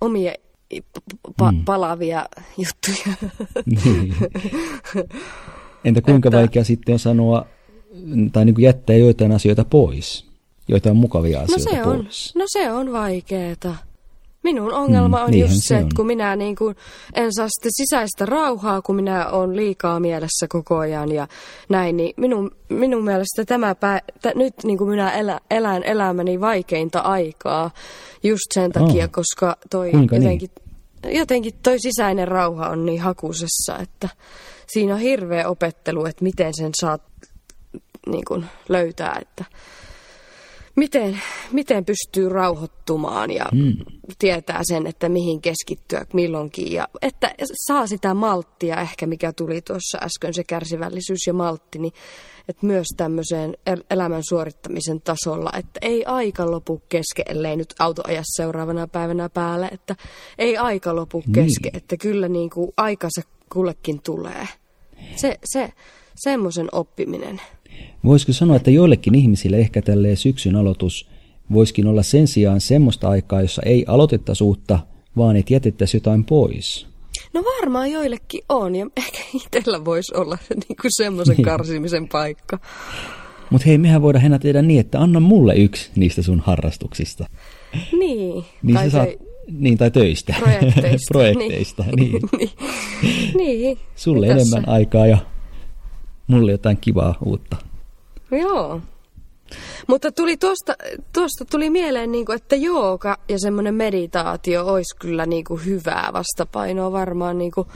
[0.00, 0.32] omia
[1.42, 1.64] pa- mm.
[1.64, 2.26] palavia
[2.58, 3.16] juttuja.
[3.66, 4.14] Niin.
[5.84, 7.46] Entä kuinka Että- vaikea sitten on sanoa,
[8.32, 10.26] tai niin kuin jättää joitain asioita pois?
[10.68, 12.34] Joitain mukavia No asioita se on, pois.
[12.34, 13.74] no se on vaikeeta.
[14.48, 16.76] Minun ongelma Mm, on niinhän just se että kun minä niin kuin
[17.14, 21.28] en saa sitten sisäistä rauhaa, kun minä olen liikaa mielessä koko ajan ja
[21.68, 26.40] näin, niin minun, minun mielestä tämä pää, t- nyt niin kuin minä elä, elän elämäni
[26.40, 27.70] vaikeinta aikaa
[28.22, 29.10] just sen takia, Oh.
[29.10, 30.22] koska toi Kuinka niin?
[30.22, 30.50] jotenkin,
[31.18, 34.08] jotenkin toi sisäinen rauha on niin hakusessa, että
[34.66, 37.02] siinä on hirveä opettelu, että miten sen saat
[38.06, 39.44] niin kuin löytää, että
[40.78, 41.20] miten,
[41.52, 43.74] miten pystyy rauhoittumaan ja mm.
[44.18, 46.72] tietää sen, että mihin keskittyä milloinkin.
[46.72, 47.34] Ja että
[47.66, 51.92] saa sitä malttia ehkä, mikä tuli tuossa äsken, se kärsivällisyys ja maltti, niin
[52.48, 58.02] että myös tämmöiseen el- elämän suorittamisen tasolla, että ei aika lopu kesken, ellei nyt auto
[58.06, 59.96] aja seuraavana päivänä päälle, että
[60.38, 64.48] ei aika lopu kesken, että kyllä niin kuin aikansa kullekin tulee.
[65.16, 65.72] Se, se,
[66.14, 67.40] semmoisen oppiminen.
[68.04, 71.08] Voisiko sanoa, että joillekin ihmisille ehkä tälleen syksyn aloitus
[71.52, 74.78] voisikin olla sen sijaan semmoista aikaa, jossa ei aloitettaisi uutta,
[75.16, 76.86] vaan että jätettäisiin jotain pois?
[77.34, 81.44] No varmaan joillekin on, ja ehkä itsellä voisi olla niin kuin semmoisen Niin.
[81.44, 82.58] karsimisen paikka.
[83.50, 87.26] Mutta hei, mehän voidaan Henna tehdä niin, että anna mulle yksi niistä sun harrastuksista.
[87.98, 88.44] Niin.
[88.62, 89.18] Niin tai saat, se-
[89.52, 90.34] niin tai töistä.
[90.40, 91.08] projekteista.
[91.14, 92.22] Projekteista, niin.
[92.38, 92.50] niin.
[93.36, 93.78] niin.
[93.96, 95.18] Sulle Mitäs enemmän aikaa ja
[96.26, 97.56] mulle jotain kivaa uutta.
[98.30, 98.80] Joo.
[99.86, 100.74] Mutta tuli tuosta,
[101.12, 106.10] tuosta tuli mieleen, niin kuin, että jooga ja semmoinen meditaatio olisi kyllä niin kuin hyvää
[106.12, 107.68] vastapainoa varmaan niin kuin,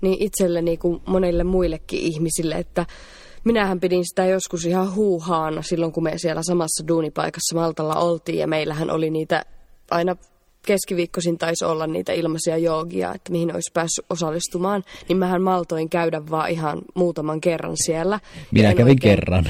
[0.00, 2.86] niin itselle niin kuin monille muillekin ihmisille, että
[3.44, 8.46] minähän pidin sitä joskus ihan huuhaana silloin, kun me siellä samassa duunipaikassa Maltalla oltiin ja
[8.46, 9.44] meillähän oli niitä
[9.90, 10.16] aina
[10.66, 16.22] keskiviikkoisin taisi olla niitä ilmaisia joogia, että mihin olisi päässyt osallistumaan, niin mähän maltoin käydä
[16.30, 18.20] vaan ihan muutaman kerran siellä.
[18.50, 19.44] Minä kävin oikein- kerran.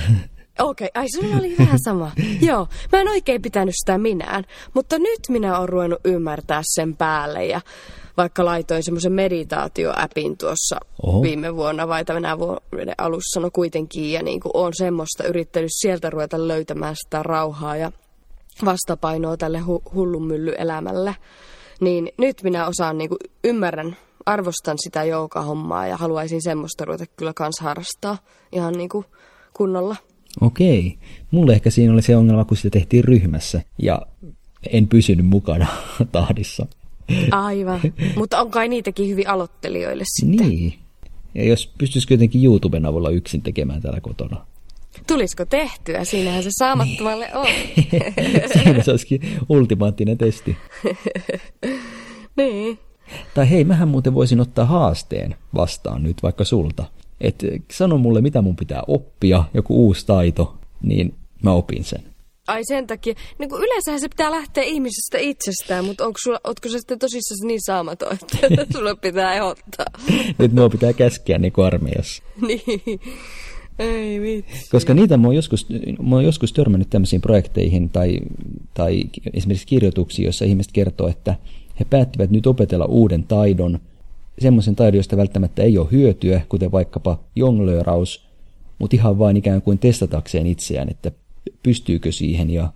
[0.58, 2.10] Okei, ai sulla oli vähän sama.
[2.48, 7.46] Joo, mä en oikein pitänyt sitä minään, mutta nyt minä olen ruvennut ymmärtää sen päälle
[7.46, 7.60] ja
[8.16, 11.22] vaikka laitoin semmoisen meditaatioäpin tuossa Oho.
[11.22, 16.10] viime vuonna vai tänä vuoden alussa, no kuitenkin, ja niin kuin olen semmoista yrittänyt sieltä
[16.10, 17.92] ruveta löytämään sitä rauhaa ja
[18.64, 21.16] vastapainoa tälle hu- hullunmyllyelämälle,
[21.80, 27.32] niin nyt minä osaan, niin kuin, ymmärrän, arvostan sitä joukahommaa ja haluaisin semmoista ruveta kyllä
[27.34, 28.18] kans harrastaa
[28.52, 29.04] ihan niin kuin
[29.52, 29.96] kunnolla.
[30.40, 30.98] Okei.
[31.30, 33.62] Mulle ehkä siinä oli se ongelma, kun sitä tehtiin ryhmässä.
[33.82, 34.02] Ja
[34.72, 35.66] en pysynyt mukana
[36.12, 36.66] tahdissa.
[37.30, 37.80] Aivan,
[38.16, 40.48] mutta on kai niitäkin hyvin aloittelijoille sitten.
[40.48, 40.74] Niin.
[41.34, 44.46] Ja jos pystyisikö jotenkin YouTuben avulla yksin tekemään täällä kotona.
[45.06, 46.04] Tulisiko tehtyä?
[46.04, 47.46] Siinähän se saamattomalle on.
[48.52, 50.56] Siinä se olisikin ultimaattinen testi.
[52.36, 52.78] niin.
[53.34, 56.84] Tai hei, mähän muuten voisin ottaa haasteen vastaan nyt vaikka sulta.
[57.20, 62.02] Että sano mulle, mitä mun pitää oppia, joku uusi taito, niin mä opin sen.
[62.46, 63.14] Ai sen takia.
[63.38, 67.46] Niin kuin yleensähän se pitää lähteä ihmisestä itsestään, mutta onko sulla, ootko sä sitten tosissaan
[67.48, 69.86] niin saamaton, että sulla pitää ehdottaa?
[70.38, 72.22] Nyt mua pitää käskeä niin kuin armeijassa.
[72.46, 73.00] niin.
[73.78, 74.70] Ei vitsi.
[74.70, 75.66] Koska niitä mä oon joskus,
[76.02, 78.18] mä oon joskus törmännyt tämmöisiin projekteihin tai,
[78.74, 81.36] tai esimerkiksi kirjoituksiin, joissa ihmiset kertoo, että
[81.80, 83.80] he päättivät nyt opetella uuden taidon,
[84.38, 88.26] semmoisen taidon, josta välttämättä ei ole hyötyä, kuten vaikkapa jonglööraus,
[88.78, 91.12] mutta ihan vain ikään kuin testatakseen itseään, että
[91.62, 92.72] pystyykö siihen ja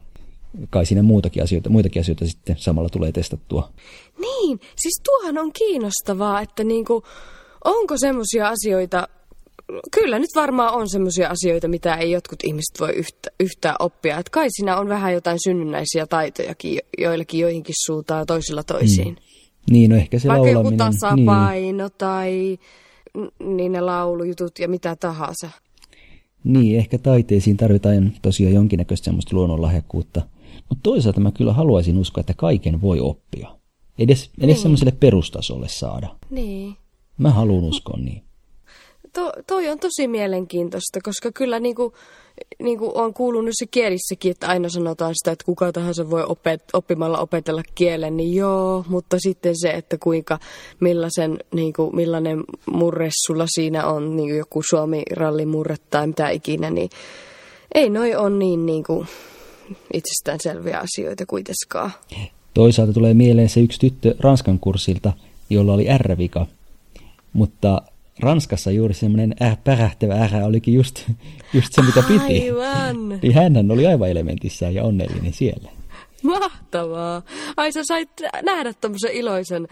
[0.71, 3.73] kai siinä muutakin asioita, muitakin asioita sitten samalla tulee testattua.
[4.19, 7.03] Niin, siis tuohan on kiinnostavaa, että niinku,
[7.65, 9.09] onko semmoisia asioita,
[9.93, 14.19] kyllä nyt varmaan on semmoisia asioita, mitä ei jotkut ihmiset voi yhtä, yhtään oppia.
[14.19, 19.15] Että kai siinä on vähän jotain synnynnäisiä taitojakin joillakin joihinkin suuntaan ja toisilla toisiin.
[19.15, 19.30] Mm.
[19.71, 20.73] Niin, no ehkä se Vaikka laulaminen.
[20.73, 21.95] joku tasapaino niin.
[21.99, 22.59] tai
[23.45, 25.51] niin ne laulujutut ja mitä tahansa.
[26.45, 30.23] Niin, ehkä taiteisiin tarvitaan tosiaan jonkinnäköistä semmoista luonnonlahjakkuutta.
[30.69, 33.57] Mutta toisaalta mä kyllä haluaisin uskoa, että kaiken voi oppia.
[33.99, 34.63] Edes, edes niin.
[34.63, 36.09] semmoiselle perustasolle saada.
[36.31, 36.77] Niin.
[37.19, 38.23] Mä haluan uskoa niin.
[39.13, 41.95] To, toi on tosi mielenkiintoista, koska kyllä niinku,
[42.63, 47.19] niinku on kuulunut se kielissäkin, että aina sanotaan sitä, että kuka tahansa voi opet, oppimalla
[47.19, 50.39] opetella kielen, niin joo, mutta sitten se, että kuinka,
[50.81, 56.91] millaisen, niinku, millainen murre sulla siinä on, niin joku Suomi-rallin murre tai mitä ikinä, niin
[57.75, 59.07] ei noi on niin niinku,
[59.95, 61.91] itsestäänselviä asioita kuitenkaan.
[62.55, 65.13] Toisaalta tulee mieleen se yksi tyttö Ranskan kurssilta,
[65.51, 66.47] jolla oli R-vika,
[67.33, 67.83] mutta
[68.23, 71.11] Ranskassa juuri semmoinen äh, pärähtävä äh olikin just,
[71.55, 72.51] just se, mitä piti.
[72.51, 73.09] Aivan.
[73.23, 75.71] Niin hänhän oli aivan elementissään ja onnellinen siellä.
[76.23, 77.23] Mahtavaa.
[77.57, 78.11] Ai sä sait
[78.43, 79.69] nähdä tämmöisen iloisen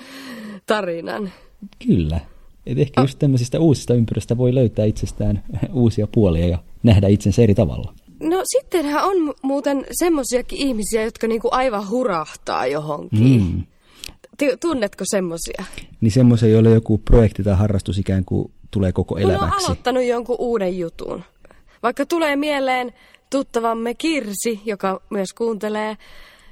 [0.67, 1.33] tarinan.
[1.87, 2.21] Kyllä.
[2.67, 7.55] Et ehkä just tämmöisistä uusista ympyröistä voi löytää itsestään uusia puolia ja nähdä itsensä eri
[7.55, 7.95] tavalla.
[8.21, 13.43] No sittenhän on muuten semmoisiakin ihmisiä, jotka niinku aivan hurahtaa johonkin.
[13.43, 13.63] Mm.
[14.61, 15.65] Tunnetko semmoisia?
[16.01, 19.49] Niin semmoisia, joille joku projekti tai harrastus ikään kuin tulee koko elämäksi.
[19.49, 21.23] Kun on aloittanut jonkun uuden jutun.
[21.83, 22.93] Vaikka tulee mieleen
[23.31, 25.97] tuttavamme Kirsi, joka myös kuuntelee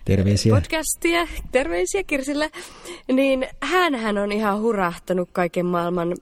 [0.05, 0.55] Terveisiä.
[0.55, 2.51] podcastia, terveisiä Kirsille,
[3.13, 6.15] niin hän on ihan hurahtanut kaiken maailman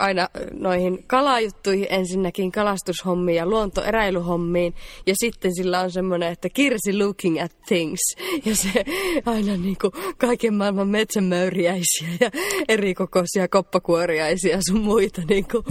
[0.00, 4.74] aina noihin kalajuttuihin ensinnäkin kalastushommiin ja luontoeräilyhommiin.
[5.06, 8.00] Ja sitten sillä on semmoinen, että Kirsi looking at things.
[8.44, 8.84] Ja se
[9.26, 12.30] aina niin kuin kaiken maailman metsämöyriäisiä ja
[12.68, 15.64] erikokoisia koppakuoriaisia sun muita niin kuin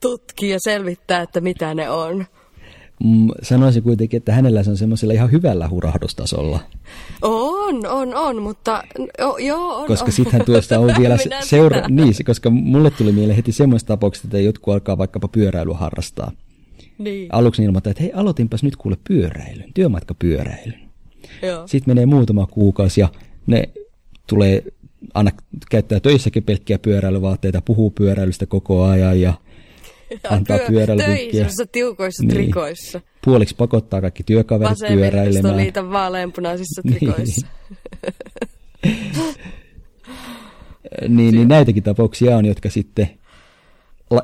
[0.00, 2.26] tutkii ja selvittää, että mitä ne on.
[3.04, 6.60] Mm, sanoisin kuitenkin, että hänellä se on semmoisella ihan hyvällä hurahdustasolla.
[7.22, 8.82] On, on, on, mutta
[9.18, 10.12] jo, joo, on, Koska on.
[10.12, 11.88] sittenhän tuosta on vielä seura...
[11.88, 16.32] Niin, koska mulle tuli mieleen heti semmoista tapauksesta, että jotkut alkaa vaikkapa pyöräilyä harrastaa.
[16.98, 17.28] Niin.
[17.32, 20.80] Aluksi ilmoittaa, että hei, aloitinpas nyt kuule pyöräilyn, työmatkapyöräilyn.
[21.42, 21.66] Joo.
[21.66, 23.08] Sitten menee muutama kuukausi ja
[23.46, 23.68] ne
[24.26, 24.64] tulee,
[25.14, 25.30] aina
[25.70, 29.34] käyttää töissäkin pelkkiä pyöräilyvaatteita, puhuu pyöräilystä koko ajan ja
[30.30, 31.42] antaa työ, pyöräilyvinkkiä.
[31.42, 32.30] Töissä tiukoissa Niin.
[32.34, 33.00] trikoissa.
[33.24, 35.26] Puoliksi pakottaa kaikki työkaverit pyöräilemään.
[35.26, 37.46] Vasemmistoliiton vaaleanpunaisissa trikoissa.
[41.08, 43.10] Niin, niin näitäkin tapauksia on, jotka sitten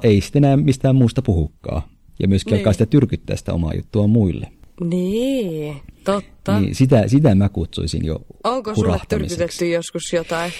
[0.02, 1.82] ei sitten enää mistään muusta puhukaan.
[2.20, 2.60] Ja myöskin Niin.
[2.60, 4.46] alkaa sitä tyrkyttää sitä omaa juttua muille.
[4.84, 6.60] niin, totta.
[6.60, 10.52] Niin sitä, sitä mä kutsuisin jo Onko sulle tyrkytetty joskus jotain?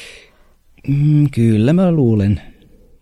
[0.89, 2.41] Mm, kyllä mä luulen.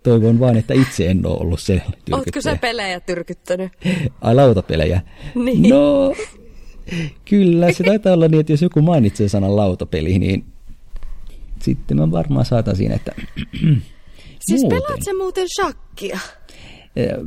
[0.07, 2.43] Toivon vain, että itse en ole ollut se Ootko tyrkyttäjä.
[2.43, 3.72] sä pelejä tyrkyttänyt?
[4.20, 5.01] Ai lautapelejä?
[5.35, 5.62] Niin.
[5.70, 6.14] No,
[7.24, 10.45] kyllä se taitaa olla niin, että jos joku mainitsee sanan lautapeli, niin
[11.62, 13.12] sitten mä varmaan saatan siinä, että
[14.47, 14.83] Siis muuten.
[14.83, 16.18] pelaat sä muuten shakkia?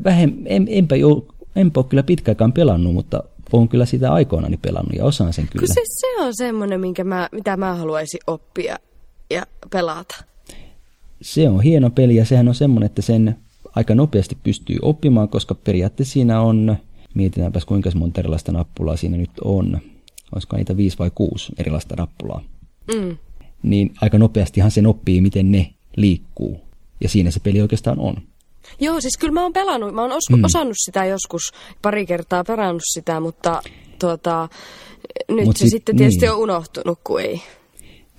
[0.03, 3.23] Vähem, en, enpä, jo, enpä ole kyllä pitkäaikaan pelannut, mutta
[3.53, 5.65] olen kyllä sitä aikoinani pelannut ja osaan sen kyllä.
[5.65, 8.77] Kun siis se on semmoinen, minkä mä, mitä mä haluaisin oppia
[9.29, 10.23] ja pelata.
[11.21, 13.35] Se on hieno peli ja sehän on semmoinen, että sen
[13.75, 16.75] aika nopeasti pystyy oppimaan, koska periaatteessa siinä on,
[17.13, 19.79] mietitäänpäs kuinka monta erilaista nappulaa siinä nyt on,
[20.35, 22.41] olisiko niitä viisi vai kuusi erilaista nappulaa,
[22.95, 23.17] Mm.
[23.63, 26.61] niin aika nopeastihan sen oppii, miten ne liikkuu.
[27.01, 28.15] Ja siinä se peli oikeastaan on.
[28.79, 30.43] Joo, siis kyllä mä oon pelannut, mä oon osku, mm.
[30.43, 31.41] osannut sitä joskus,
[31.81, 33.61] pari kertaa pelannut sitä, mutta
[33.99, 34.49] tuota,
[35.29, 36.31] nyt Mut se sit- sitten tietysti niin.
[36.31, 37.41] on unohtunut, kun ei.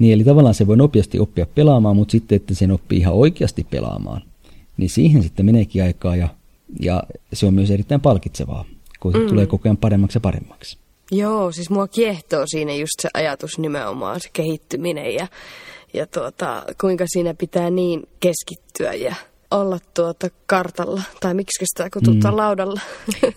[0.01, 3.67] Niin, eli tavallaan se voi nopeasti oppia pelaamaan, mutta sitten, että sen oppii ihan oikeasti
[3.71, 4.23] pelaamaan,
[4.77, 6.29] niin siihen sitten meneekin aikaa ja,
[6.81, 8.65] ja se on myös erittäin palkitsevaa,
[9.01, 9.27] kun mm.
[9.27, 10.79] tulee koko ajan paremmaksi ja paremmaksi.
[11.13, 15.27] Joo, siis mua kiehtoo siinä just se ajatus nimenomaan, se kehittyminen ja,
[15.95, 19.15] ja tuota, kuinka siinä pitää niin keskittyä ja
[19.51, 22.39] olla tuota kartalla, tai miksi sitä kutsutaan mm.
[22.39, 22.81] laudalla.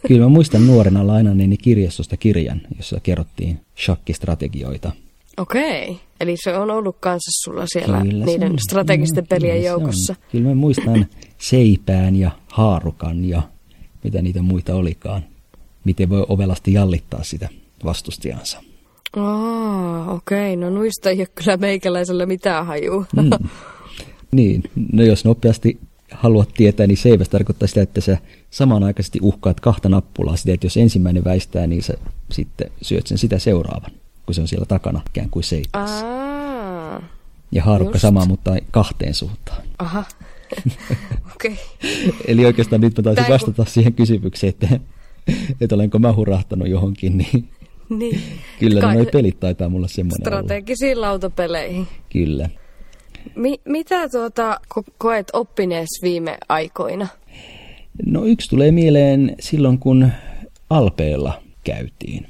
[0.08, 4.92] Kyllä mä muistan nuorena lainanneeni kirjastosta kirjan, jossa kerrottiin shakkistrategioita.
[5.38, 8.60] Okei, eli se on ollut kanssa sulla siellä Kyllä niiden on.
[8.60, 10.14] strategisten Kyllä, pelien kyllä joukossa.
[10.14, 10.26] on.
[10.32, 11.06] Kyllä mä muistan
[11.38, 13.42] seipään ja haarukan ja
[14.04, 15.24] mitä niitä muita olikaan.
[15.84, 17.50] Miten voi ovelasti jallittaa sitä
[17.86, 18.64] vastustajansa.
[19.18, 23.06] Aa, okei, no nuista ei ole kyllä meikäläisellä mitään hajua.
[23.16, 23.30] Mm.
[24.32, 24.64] Niin,
[24.94, 25.80] no jos nopeasti
[26.12, 28.18] haluat tietää, niin seiväs tarkoittaa sitä, että sä
[28.50, 30.36] samanaikaisesti uhkaat kahta nappulaa.
[30.36, 31.94] Sitä, että jos ensimmäinen väistää, niin sä
[32.32, 33.92] sitten syöt sen sitä seuraavan,
[34.26, 36.06] kun se on siellä takana ikään kuin seipässä.
[36.08, 37.02] Aa,
[37.52, 38.02] Ja haarukka just.
[38.02, 39.62] sama, mutta kahteen suuntaan.
[39.80, 40.04] aha,
[41.36, 41.56] okei.
[42.28, 44.80] Eli oikeastaan nyt mä taisin Tää kun- vastata siihen kysymykseen, että,
[45.62, 47.50] että olenko mä hurahtanut johonkin, niin
[47.90, 48.22] Niin.
[48.60, 50.42] kyllä ne noi pelit taitaa mulla semmoinen olla.
[50.44, 51.88] Strategisiin lautapeleihin.
[52.12, 52.50] Kyllä.
[53.36, 57.08] Mi- mitä tuota ko- koet oppinees viime aikoina?
[58.06, 60.12] No yksi tulee mieleen silloin, kun
[60.70, 62.28] Alpeella käytiin.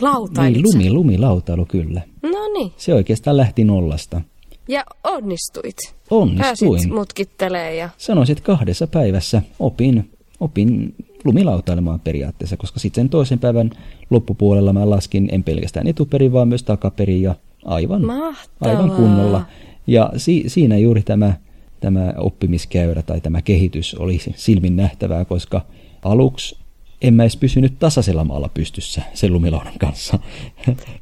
[0.00, 2.00] Lautailit Niin, lumi, lumilautailu kyllä.
[2.22, 4.20] No niin, Se oikeastaan lähti nollasta.
[4.68, 5.76] ja onnistuit.
[6.10, 6.70] Onnistuin.
[6.72, 7.88] Pääsit mutkittelee ja...
[7.98, 13.70] Sanoisin, että kahdessa päivässä opin, opin lumilautailemaan periaatteessa, koska sitten sen toisen päivän
[14.10, 17.34] loppupuolella mä laskin en pelkästään etuperin, vaan myös takaperin ja
[17.64, 18.76] aivan, Mahtavaa.
[18.76, 19.44] aivan kunnolla.
[19.86, 21.34] Ja si, siinä juuri tämä,
[21.80, 25.60] tämä oppimiskäyrä tai tämä kehitys oli silmin nähtävää, koska
[26.02, 26.61] aluksi
[27.02, 30.18] en mä edes pysynyt tasaisella maalla pystyssä sen lumilaudan kanssa.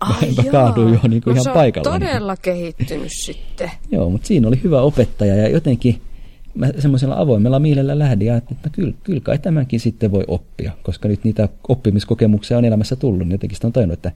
[0.01, 0.53] Ai mä jaa.
[0.53, 1.91] kaaduin jo niin kuin no, ihan paikalla.
[1.93, 3.71] todella kehittynyt sitten.
[3.91, 6.01] Joo, mutta siinä oli hyvä opettaja ja jotenkin
[6.55, 10.73] mä semmoisella avoimella mielellä lähdin ja että no kyllä, kyllä kai tämänkin sitten voi oppia,
[10.83, 14.13] koska nyt niitä oppimiskokemuksia on elämässä tullut, niin jotenkin sitä on tajunnut, että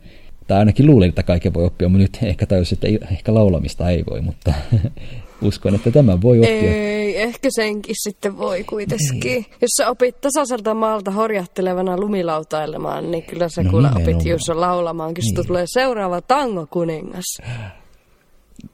[0.47, 3.91] tai ainakin luulin, että kaiken voi oppia, mutta nyt ehkä tajusin, että ei- ehkä laulamista
[3.91, 4.55] ei voi, mutta
[5.45, 6.53] uskon, että tämän voi oppia.
[6.53, 9.47] Ei, ehkä senkin sitten voi kuitenkin.
[9.61, 15.15] Jos sä opit tasaiselta maalta horjahtelevana lumilautailemaan, niin kyllä sä No kuule opit just laulamaan.
[15.15, 15.47] Kyllä niin.
[15.47, 17.39] tulee seuraava tango kuningas.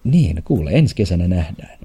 [0.05, 1.79] Niin, kuule, ensi kesänä nähdään.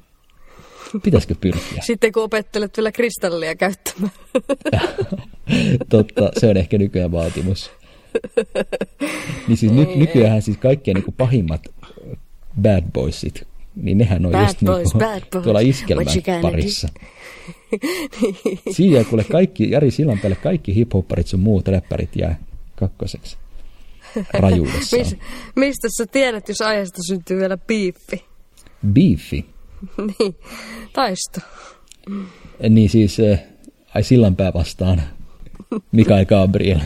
[1.04, 1.82] Pitäisikö pyrkiä?
[1.88, 4.14] Sitten kun opettelet vielä kristallia käyttämään.
[5.90, 7.72] Totta, se on ehkä nykyään vaatimus.
[9.48, 11.62] Niin siis ny, nykyään siis kaikkien niin pahimmat
[12.62, 15.44] bad boysit, niin nehän on Bad just boys, niin bad boys.
[15.44, 16.88] tuolla iskelmän parissa.
[18.76, 22.40] Siinä kuule kaikki, Jari Sillanpäälle kaikki hiphopparit sun muut räppärit jää
[22.76, 23.38] kakkoseksi
[24.34, 25.04] rajuudessaan.
[25.04, 25.18] Mis,
[25.56, 28.26] mistä sä tiedät, jos aiheesta syntyy vielä piippi?
[28.94, 29.46] Beefi.
[30.20, 30.36] niin,
[30.94, 31.42] taisto.
[32.70, 33.40] Niin siis, äh,
[33.96, 35.02] ai Sillanpää vastaan
[35.92, 36.80] Mikael Gabriel.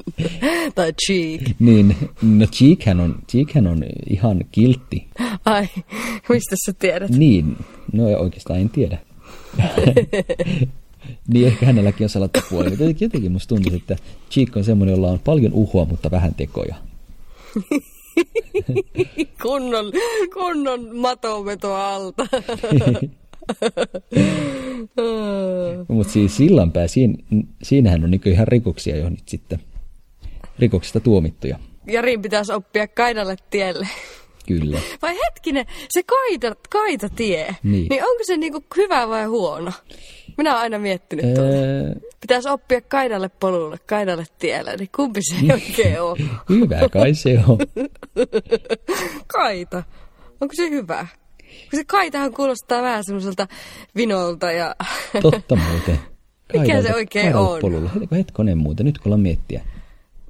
[0.74, 1.42] tai cheek.
[1.58, 5.06] niin, no Cheekhän on, Cheekhän on ihan kiltti.
[5.44, 5.68] Ai,
[6.28, 7.10] mistä sä tiedät?
[7.10, 7.56] Niin,
[7.92, 8.98] no oikeastaan en tiedä.
[11.32, 13.96] niin ehkä hänelläkin on salattu puoli, mutta jotenkin, jotenkin musta tuntuu, että
[14.30, 16.74] Cheek on semmoinen, jolla on paljon uhoa, mutta vähän tekoja.
[19.42, 19.92] kunnon,
[20.34, 22.26] kunnon matonvetoa alta.
[25.88, 27.14] Mutta siis sillanpää, siinä,
[27.62, 29.58] siinähän on niin ihan rikoksia jo nyt sitten,
[30.58, 31.58] rikoksista tuomittuja.
[31.86, 33.88] Jarin pitäisi oppia kaidalle tielle.
[34.46, 34.78] Kyllä.
[35.02, 37.86] Vai hetkinen, se kaita, kaitatie, Niin.
[37.90, 39.72] niin onko se niinku hyvä vai huono?
[40.36, 41.40] Minä olen aina miettinyt tuota.
[41.50, 46.16] Öö, Pitäisi oppia kaidalle polulle, kaidalle tielle, niin kumpi se oikein on?
[46.48, 47.58] hyvä kai se on.
[49.26, 49.82] Kaita.
[50.40, 51.06] Onko se hyvä?
[51.70, 53.46] Kun se kaitahan kuulostaa vähän semmoiselta
[53.96, 54.74] vinolta ja...
[55.22, 55.98] Totta muuten.
[56.52, 57.60] Mikä se oikein on?
[57.60, 57.90] Polulla.
[58.12, 59.62] Hetkonen muuten, nyt kun ollaan miettiä.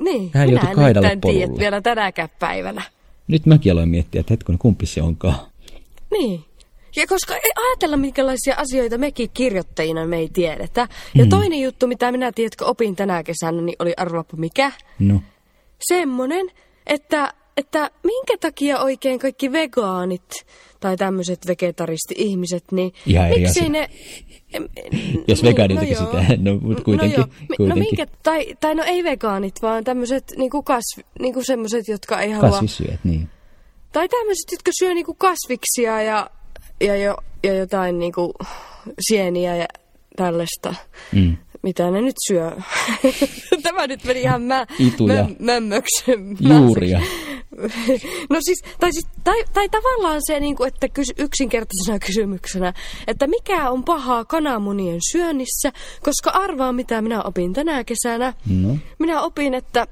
[0.03, 2.83] Niin, Hän minä en nimittäin tiedä vielä tänäkään päivänä.
[3.29, 5.35] Nyt mäkin aloin miettiä, että hetkonen, kumpi se onkaan.
[6.11, 6.45] Niin.
[6.97, 10.89] Ja koska ei ajatella, minkälaisia asioita mekin kirjoittajina me ei tiedetä.
[11.15, 14.73] Ja toinen juttu, mitä minä tiedätkö opin tänä kesänä, niin oli arvaappa mikä?
[14.99, 15.21] No,
[15.89, 16.47] Semmonen,
[16.87, 20.47] että, että minkä takia oikein kaikki vegaanit
[20.81, 23.73] tai tämmöiset vegetaristi-ihmiset, niin Ihan eri miksei asia.
[23.73, 23.91] ne...
[25.29, 26.05] Jos niin, vegaaniltakin joo.
[26.07, 27.35] sitä, no, mut kuitenkin, No, joo.
[27.41, 27.85] Mi- no kuitenkin.
[27.85, 32.51] minkä, tai, tai no ei vegaanit, vaan tämmöiset niinku kasvi, niinku semmoiset, jotka ei halua...
[32.51, 33.29] kasvissyöt, niin.
[33.93, 36.31] Tai tämmöiset, jotka syö niinku kasviksia ja,
[36.81, 38.33] ja, jo, ja jotain niinku
[39.01, 39.67] sieniä ja
[40.17, 40.75] tällaista.
[41.13, 41.37] Mm.
[41.63, 42.51] mitä ne nyt syö.
[43.63, 45.15] Tämä nyt meni ihan mä, Ituja.
[45.15, 46.05] mä, mämmöksi.
[46.41, 47.01] Juuria.
[48.31, 52.73] No siis, tai, siis, tai, tai tavallaan se, niin kuin, että kys, yksinkertaisena kysymyksenä,
[53.07, 55.73] että mikä on pahaa kananmunien syönnissä,
[56.03, 58.35] koska arvaa mitä minä opin tänä kesänä.
[58.63, 58.77] No.
[58.99, 59.87] Minä opin, että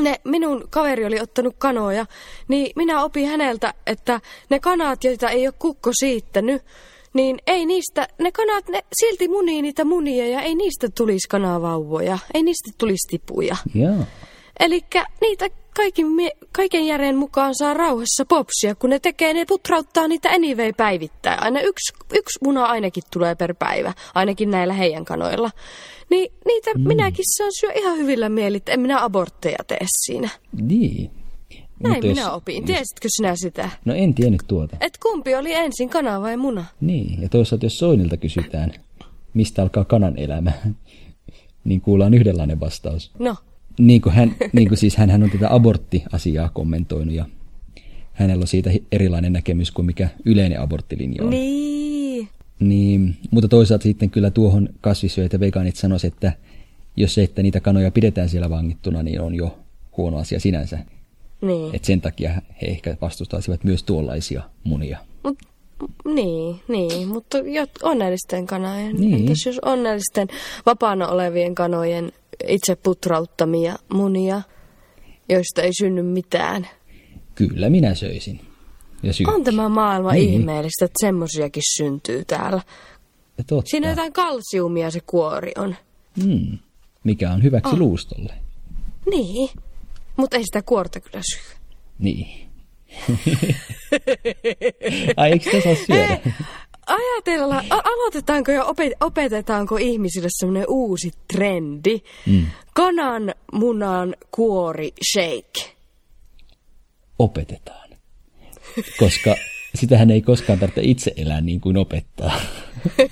[0.00, 2.06] ne, minun kaveri oli ottanut kanoja,
[2.48, 4.20] niin minä opin häneltä, että
[4.50, 6.62] ne kanat, joita ei ole kukko siittänyt,
[7.14, 12.18] niin ei niistä, ne kanat, ne silti munii niitä munia ja ei niistä tulisi kanavauvoja,
[12.34, 13.56] ei niistä tulisi tipuja.
[13.74, 14.04] Joo.
[14.60, 14.84] Eli
[15.20, 16.06] niitä kaiken,
[16.52, 21.42] kaiken järjen mukaan saa rauhassa popsia, kun ne tekee, ne putrauttaa niitä anyway päivittäin.
[21.42, 25.50] Aina yksi, yksi muna ainakin tulee per päivä, ainakin näillä heidän kanoilla.
[26.10, 26.88] Niin niitä mm.
[26.88, 30.28] minäkin saan syö ihan hyvillä mielit, en minä abortteja tee siinä.
[30.52, 31.10] Niin.
[31.82, 32.64] Näin Mut minä opin.
[32.64, 33.70] Tiesitkö sinä sitä?
[33.84, 34.76] No en tiennyt tuota.
[34.80, 36.64] Et kumpi oli ensin, kana vai muna?
[36.80, 38.72] Niin, ja toisaalta jos Soinilta kysytään,
[39.34, 40.52] mistä alkaa kanan elämä,
[41.64, 43.10] niin kuullaan yhdenlainen vastaus.
[43.18, 43.36] No.
[43.78, 47.26] Niin kuin, hän, niin kuin siis hän on tätä aborttiasiaa kommentoinut ja
[48.12, 51.30] hänellä on siitä erilainen näkemys kuin mikä yleinen aborttilinja on.
[51.30, 52.28] Niin.
[52.60, 56.32] Niin, mutta toisaalta sitten kyllä tuohon kasvissyöjät ja vegaanit sanoisivat, että
[56.96, 59.58] jos se, että niitä kanoja pidetään siellä vangittuna, niin on jo
[59.96, 60.78] huono asia sinänsä.
[61.40, 61.74] Niin.
[61.74, 64.98] Et sen takia he ehkä vastustaisivat myös tuollaisia munia.
[65.24, 65.38] Mut,
[66.14, 67.38] niin, niin, mutta
[67.82, 68.96] onnellisten kanojen.
[68.96, 69.14] Niin.
[69.14, 70.28] Entäs jos onnellisten
[70.66, 72.12] vapaana olevien kanojen
[72.46, 74.42] itse putrauttamia munia,
[75.28, 76.68] joista ei synny mitään?
[77.34, 78.40] Kyllä minä söisin.
[79.02, 80.32] Ja on tämä maailma niin.
[80.32, 82.62] ihmeellistä, että semmosiakin syntyy täällä.
[83.38, 83.70] Ja totta.
[83.70, 85.76] Siinä jotain kalsiumia se kuori on.
[86.22, 86.58] Hmm.
[87.04, 87.78] Mikä on hyväksi oh.
[87.78, 88.34] luustolle.
[89.10, 89.50] Niin.
[90.16, 91.56] Mutta ei sitä kuorta kyllä syö.
[91.98, 92.48] Niin.
[95.16, 96.20] Ai, eikö sitä saa syödä?
[96.88, 98.64] Ajatellaan, aloitetaanko ja
[99.00, 101.98] opetetaanko ihmisille semmoinen uusi trendi?
[102.26, 102.46] Mm.
[102.74, 105.74] Kanan munan kuori shake.
[107.18, 107.88] Opetetaan.
[108.98, 109.34] Koska
[109.74, 112.40] sitähän ei koskaan tarvitse itse elää niin kuin opettaa.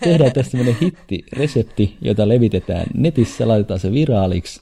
[0.00, 4.60] Tehdään tästä semmoinen hitti-resepti, jota levitetään netissä, laitetaan se viraaliksi.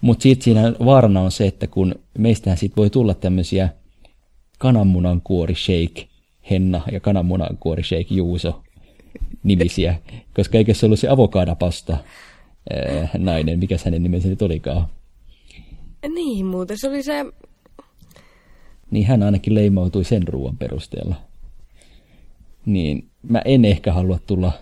[0.00, 3.68] Mutta sitten siinä vaarana on se, että kun meistähän siitä voi tulla tämmöisiä
[4.58, 6.08] kananmunan kuori shake
[6.50, 8.62] Henna ja kananmunan kuori shake Juuso
[9.42, 9.98] nimisiä,
[10.34, 11.92] koska eikö se ollut se avokadapasta
[12.70, 14.86] ää, nainen, mikä hänen nimensä nyt olikaan?
[16.14, 17.24] Niin, muuten se oli se...
[18.90, 21.28] Niin hän ainakin leimautui sen ruoan perusteella
[22.68, 24.52] niin mä en ehkä halua tulla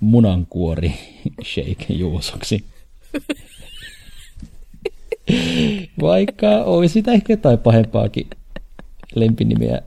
[0.00, 0.92] munankuori
[1.54, 2.64] shake juusoksi.
[6.00, 8.26] Vaikka olisi sitä ehkä jotain pahempaakin
[9.14, 9.82] lempinimeä.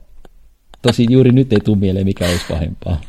[0.82, 3.00] Tosi juuri nyt ei tule mieleen, mikä olisi pahempaa.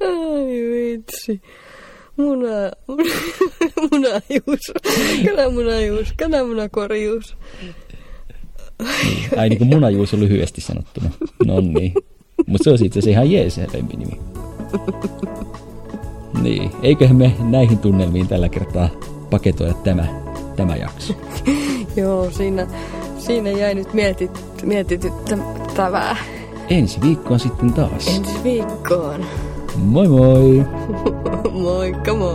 [0.00, 1.40] Ai vitsi.
[2.16, 2.48] Muna,
[3.90, 4.72] munajuus,
[5.26, 7.36] kananmunajuus, kananmunakorjuus.
[7.62, 7.74] Niin.
[9.38, 11.10] Ai niin kuin munajuus on lyhyesti sanottuna.
[11.46, 11.94] No niin.
[12.46, 14.20] Mutta se on itse asiassa ihan jees lempinimi.
[16.42, 18.88] Niin, eiköhän me näihin tunnelmiin tällä kertaa
[19.30, 20.06] paketoida tämä,
[20.56, 21.14] tämä jakso.
[21.96, 22.66] Joo, siinä,
[23.18, 26.16] siinä jäi nyt mietit, mietityttävää.
[26.70, 28.16] Ensi viikkoon sitten taas.
[28.16, 29.26] Ensi viikkoon.
[29.76, 30.64] Moi moi!
[31.62, 32.34] Moikka moi!